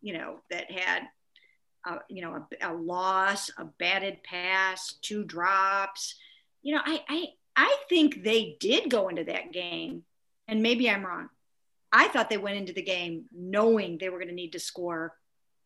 [0.01, 1.03] you know, that had,
[1.87, 6.15] uh, you know, a, a, loss, a batted pass, two drops.
[6.63, 7.27] You know, I, I,
[7.57, 10.05] I think they did go into that game,
[10.49, 11.29] and maybe I'm wrong.
[11.93, 15.15] I thought they went into the game knowing they were going to need to score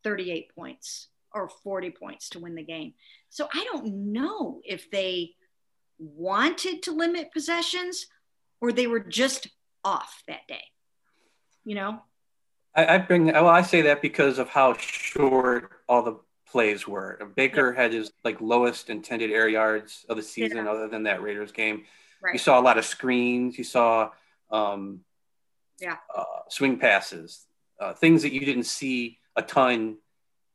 [0.05, 2.95] 38 points or 40 points to win the game.
[3.29, 5.33] So I don't know if they
[5.99, 8.07] wanted to limit possessions
[8.61, 9.49] or they were just
[9.85, 10.65] off that day.
[11.65, 12.03] You know?
[12.77, 16.19] I, bring well, I say that because of how short all the
[16.55, 17.19] plays were.
[17.35, 17.77] Baker yep.
[17.77, 20.71] had his like lowest intended air yards of the season, yeah.
[20.71, 21.83] other than that Raiders game.
[22.23, 22.33] Right.
[22.33, 23.59] You saw a lot of screens.
[23.59, 24.11] You saw
[24.53, 25.01] um,
[25.81, 27.45] yeah uh, swing passes,
[27.81, 29.97] uh, things that you didn't see a ton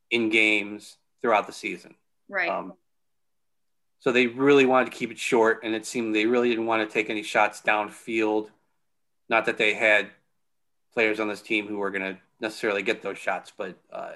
[0.10, 1.96] in games throughout the season.
[2.30, 2.50] Right.
[2.50, 2.76] Um,
[4.00, 6.88] so they really wanted to keep it short, and it seemed they really didn't want
[6.88, 8.48] to take any shots downfield.
[9.28, 10.12] Not that they had
[10.94, 14.12] players on this team who were going to necessarily get those shots, but uh,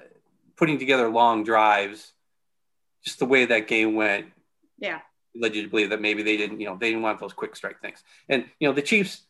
[0.57, 2.13] putting together long drives,
[3.03, 4.27] just the way that game went,
[4.77, 4.99] yeah,
[5.35, 7.55] led you to believe that maybe they didn't, you know, they didn't want those quick
[7.55, 8.03] strike things.
[8.29, 9.21] And you know, the Chiefs,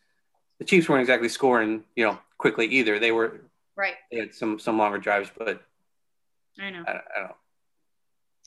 [0.58, 2.98] the Chiefs weren't exactly scoring, you know, quickly either.
[2.98, 3.40] They were
[3.76, 3.94] right.
[4.10, 5.62] They had some some longer drives, but
[6.60, 6.84] I know.
[6.86, 7.36] I, I don't know.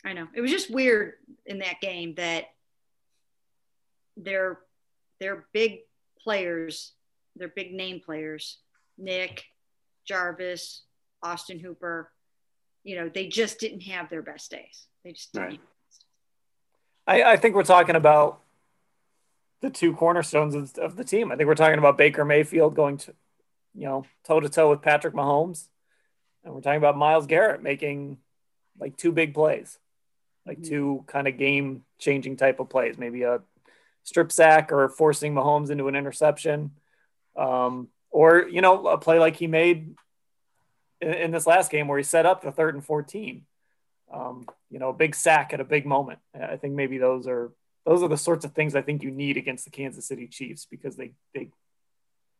[0.05, 0.27] I know.
[0.35, 1.13] It was just weird
[1.45, 2.45] in that game that
[4.15, 4.59] they're
[5.19, 5.79] they're big
[6.21, 6.93] players,
[7.35, 8.59] they're big name players.
[8.97, 9.43] Nick,
[10.05, 10.83] Jarvis,
[11.21, 12.11] Austin Hooper,
[12.87, 14.87] you know, they just didn't have their best days.
[15.03, 15.47] They just didn't.
[15.47, 15.59] Right.
[17.05, 18.39] I, I think we're talking about
[19.61, 21.31] the two cornerstones of, of the team.
[21.31, 23.13] I think we're talking about Baker Mayfield going to,
[23.73, 25.67] you know, toe to toe with Patrick Mahomes.
[26.43, 28.17] And we're talking about Myles Garrett making
[28.79, 29.77] like two big plays
[30.47, 33.41] like two kind of game changing type of plays, maybe a
[34.03, 36.71] strip sack or forcing Mahomes into an interception.
[37.35, 39.93] Um, or, you know, a play like he made
[41.01, 43.45] in, in, this last game where he set up the third and 14.
[44.13, 46.19] Um, you know, a big sack at a big moment.
[46.33, 47.51] I think maybe those are
[47.85, 50.65] those are the sorts of things I think you need against the Kansas City Chiefs
[50.69, 51.49] because they they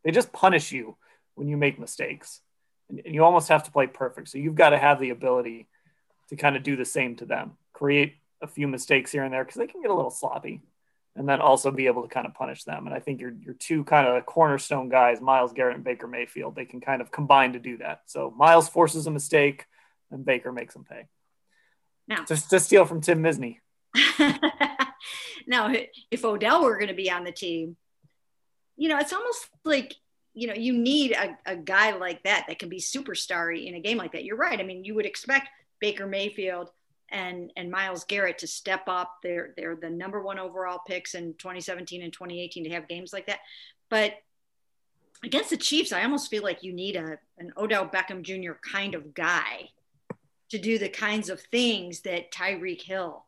[0.04, 0.98] they just punish you
[1.36, 2.42] when you make mistakes.
[2.90, 4.30] And, and you almost have to play perfect.
[4.30, 5.68] So you've got to have the ability
[6.30, 9.44] to kind of do the same to them create a few mistakes here and there
[9.44, 10.62] because they can get a little sloppy
[11.18, 12.86] and then also be able to kind of punish them.
[12.86, 16.56] And I think your your two kind of cornerstone guys, Myles Garrett and Baker Mayfield,
[16.56, 18.04] they can kind of combine to do that.
[18.06, 19.66] So Myles forces a mistake
[20.12, 21.08] and Baker makes them pay.
[22.08, 23.58] Now, just to steal from Tim Misny.
[25.48, 25.74] now,
[26.12, 27.76] if Odell were going to be on the team,
[28.78, 29.96] you know, it's almost like
[30.36, 33.82] you know you need a, a guy like that that can be superstarry in a
[33.82, 34.24] game like that.
[34.24, 34.60] You're right.
[34.60, 35.50] I mean, you would expect
[35.82, 36.70] Baker Mayfield
[37.10, 39.18] and and Myles Garrett to step up.
[39.24, 43.28] They're they're the number one overall picks in 2017 and 2018 to have games like
[43.28, 43.40] that.
[43.90, 44.14] But
[45.24, 48.54] against the Chiefs, I almost feel like you need a an Odell Beckham Jr.
[48.74, 49.70] kind of guy
[50.50, 53.26] to do the kinds of things that Tyreek Hill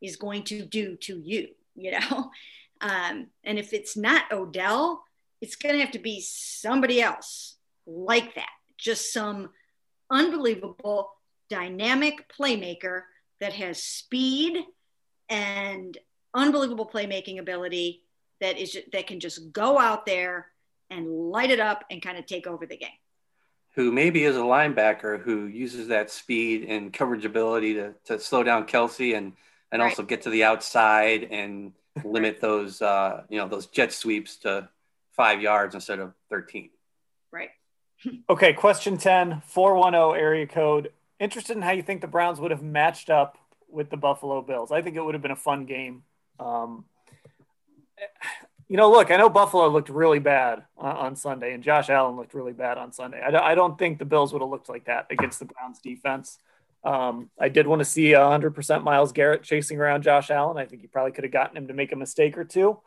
[0.00, 2.30] is going to do to you, you know.
[2.80, 5.02] Um, and if it's not Odell,
[5.40, 7.56] it's going to have to be somebody else
[7.88, 8.52] like that.
[8.76, 9.50] Just some
[10.10, 11.10] unbelievable
[11.50, 13.02] dynamic playmaker
[13.40, 14.58] that has speed
[15.28, 15.96] and
[16.34, 18.02] unbelievable playmaking ability
[18.40, 20.46] that is that can just go out there
[20.90, 22.88] and light it up and kind of take over the game.
[23.74, 28.42] Who maybe is a linebacker who uses that speed and coverage ability to, to slow
[28.42, 29.32] down Kelce and
[29.70, 29.90] and right.
[29.90, 31.72] also get to the outside and
[32.04, 34.68] limit those uh, you know those jet sweeps to
[35.12, 36.70] five yards instead of 13.
[37.32, 37.50] Right.
[38.30, 42.62] okay, question 10, 410 area code interested in how you think the Browns would have
[42.62, 43.38] matched up
[43.68, 44.72] with the Buffalo Bills.
[44.72, 46.02] I think it would have been a fun game.
[46.40, 46.84] Um,
[48.68, 52.34] you know, look, I know Buffalo looked really bad on, Sunday, and Josh Allen looked
[52.34, 53.20] really bad on Sunday.
[53.20, 56.38] I, I, don't think the Bills would have looked like that against the Browns defense.
[56.84, 60.58] Um, I did want to see 100% Myles Garrett chasing around Josh Allen.
[60.58, 62.78] I think he probably could have gotten him to make a mistake or two,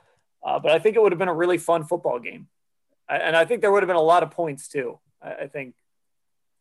[0.46, 2.48] uh, but I think it would have been a really fun football game.
[3.10, 5.00] I, and I think there would have been a lot of points too.
[5.22, 5.76] I, I think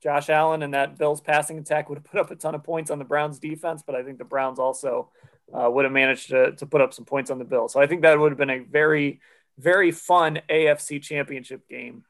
[0.02, 2.90] Josh Allen and that Bills passing attack would have put up a ton of points
[2.90, 5.10] on the Browns defense, but I think the Browns also
[5.52, 7.72] uh, would have managed to, to put up some points on the Bills.
[7.72, 9.20] So I think that would have been a very,
[9.58, 12.04] very fun AFC championship game.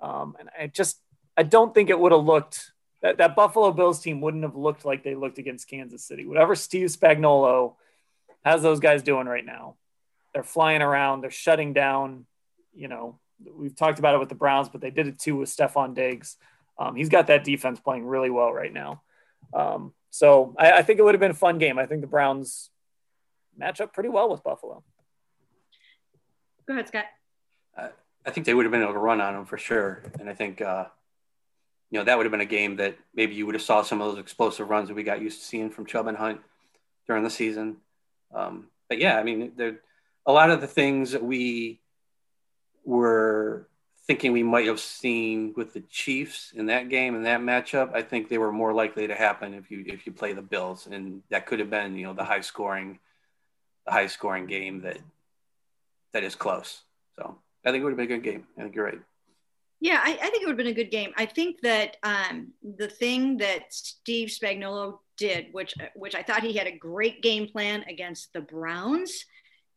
[0.00, 1.00] Um, and I just,
[1.36, 2.72] I don't think it would have looked,
[3.02, 6.26] that, that Buffalo Bills team wouldn't have looked like they looked against Kansas City.
[6.26, 7.74] Whatever Steve Spagnuolo
[8.44, 9.76] has those guys doing right now,
[10.32, 12.26] they're flying around, they're shutting down,
[12.72, 13.18] you know,
[13.56, 16.36] we've talked about it with the Browns, but they did it too with Stefon Diggs.
[16.82, 19.02] Um, he's got that defense playing really well right now.
[19.54, 21.78] Um, so I, I, think it would have been a fun game.
[21.78, 22.70] I think the Browns
[23.56, 24.82] match up pretty well with Buffalo.
[26.66, 27.04] Go ahead, Scott.
[27.76, 27.88] Uh,
[28.26, 30.34] I think they would have been able to run on them for sure, and I
[30.34, 30.86] think uh,
[31.90, 34.00] you know that would have been a game that maybe you would have saw some
[34.00, 36.40] of those explosive runs that we got used to seeing from Chubb and Hunt
[37.06, 37.76] during the season.
[38.34, 39.80] Um, but yeah, I mean, there
[40.26, 41.80] a lot of the things that we
[42.84, 43.68] were
[44.06, 48.02] thinking we might have seen with the Chiefs in that game in that matchup, I
[48.02, 51.22] think they were more likely to happen if you if you play the Bills, and
[51.30, 52.98] that could have been you know the high scoring,
[53.86, 54.98] the high scoring game that
[56.12, 56.82] that is close.
[57.16, 58.46] So I think it would have been a good game.
[58.58, 59.00] I think you're right.
[59.80, 61.12] Yeah, I, I, think it would have been a good game.
[61.16, 66.52] I think that um, the thing that Steve Spagnuolo did, which which I thought he
[66.52, 69.26] had a great game plan against the Browns,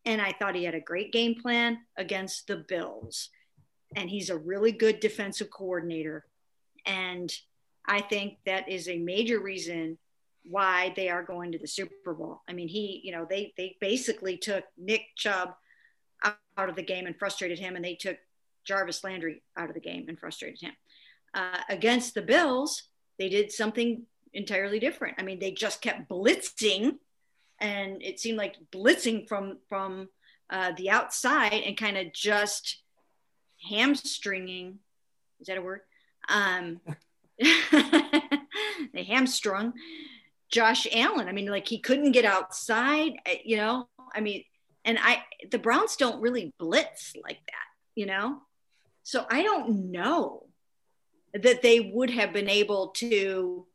[0.05, 3.29] and I thought he had a great game plan against the Bills,
[3.95, 6.25] and he's a really good defensive coordinator,
[6.85, 7.31] and
[7.85, 9.97] I think that is a major reason
[10.47, 12.41] why they are going to the Super Bowl.
[12.47, 15.55] I mean, he, you know, they they basically took Nick Chubb
[16.23, 18.17] out of the game and frustrated him, and they took
[18.65, 20.73] Jarvis Landry out of the game and frustrated him.
[21.33, 22.83] Uh, against the Bills,
[23.19, 25.15] they did something entirely different.
[25.19, 26.97] I mean, they just kept blitzing,
[27.59, 30.09] and it seemed like blitzing from from
[30.49, 32.83] uh, the outside and kind of just
[33.69, 34.79] hamstringing.
[35.39, 35.81] Is that a word?
[36.29, 36.81] Um,
[37.39, 39.73] they hamstrung
[40.51, 41.27] Josh Allen.
[41.27, 43.13] I mean, like he couldn't get outside.
[43.43, 44.43] You know, I mean,
[44.83, 47.67] and I the Browns don't really blitz like that.
[47.95, 48.41] You know,
[49.03, 50.43] so I don't know
[51.33, 53.65] that they would have been able to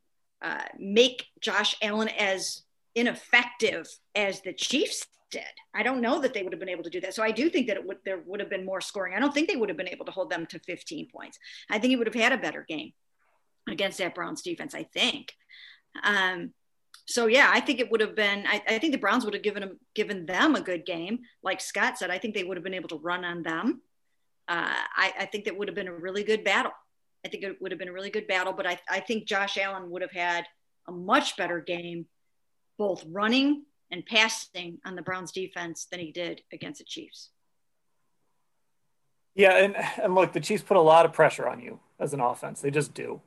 [0.43, 2.63] uh, make Josh Allen as
[2.95, 5.43] ineffective as the Chiefs did.
[5.75, 7.15] I don't know that they would have been able to do that.
[7.15, 9.15] So I do think that it would there would have been more scoring.
[9.15, 11.39] I don't think they would have been able to hold them to 15 points.
[11.71, 12.93] I think he would have had a better game
[13.69, 14.75] against that Browns defense.
[14.75, 15.33] I think.
[16.03, 16.53] Um,
[17.07, 18.45] so yeah, I think it would have been.
[18.47, 21.21] I, I think the Browns would have given them given them a good game.
[21.43, 23.83] Like Scott said, I think they would have been able to run on them
[24.51, 26.73] uh, I, I, think that would have been a really good battle.
[27.25, 29.57] I think it would have been a really good battle, but I, I think Josh
[29.57, 30.45] Allen would have had
[30.89, 32.07] a much better game,
[32.77, 37.31] both running and passing on the Browns defense than he did against the Chiefs.
[39.35, 42.21] Yeah, and, and look, the Chiefs put a lot of pressure on you as an
[42.21, 42.61] offense.
[42.61, 43.21] They just do.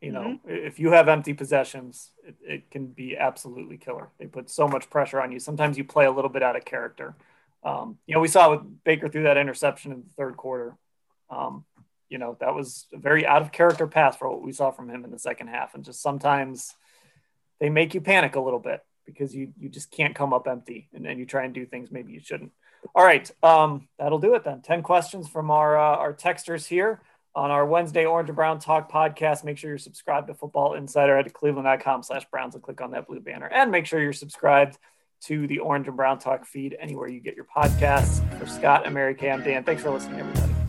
[0.00, 0.66] You know, mm-hmm.
[0.66, 4.08] if you have empty possessions, it, it, can be absolutely killer.
[4.18, 5.38] They put so much pressure on you.
[5.38, 7.14] Sometimes you play a little bit out of character.
[7.62, 10.76] Um, you know, we saw with Baker threw that interception in the third quarter.
[11.30, 11.64] Um,
[12.08, 14.90] you know, that was a very out of character pass for what we saw from
[14.90, 15.74] him in the second half.
[15.74, 16.74] And just sometimes
[17.60, 18.80] they make you panic a little bit
[19.12, 21.90] because you you just can't come up empty and then you try and do things
[21.90, 22.52] maybe you shouldn't.
[22.94, 24.60] All right, um, that'll do it then.
[24.60, 27.00] Ten questions from our uh, our texters here
[27.34, 29.44] on our Wednesday Orange and Brown Talk podcast.
[29.44, 33.06] Make sure you're subscribed to Football Insider at cleveland.com slash Browns and click on that
[33.06, 33.46] blue banner.
[33.46, 34.78] And make sure you're subscribed
[35.22, 38.20] to the Orange and Brown Talk feed anywhere you get your podcasts.
[38.38, 39.64] For Scott and Mary Kay, I'm Dan.
[39.64, 40.61] Thanks for listening, everybody.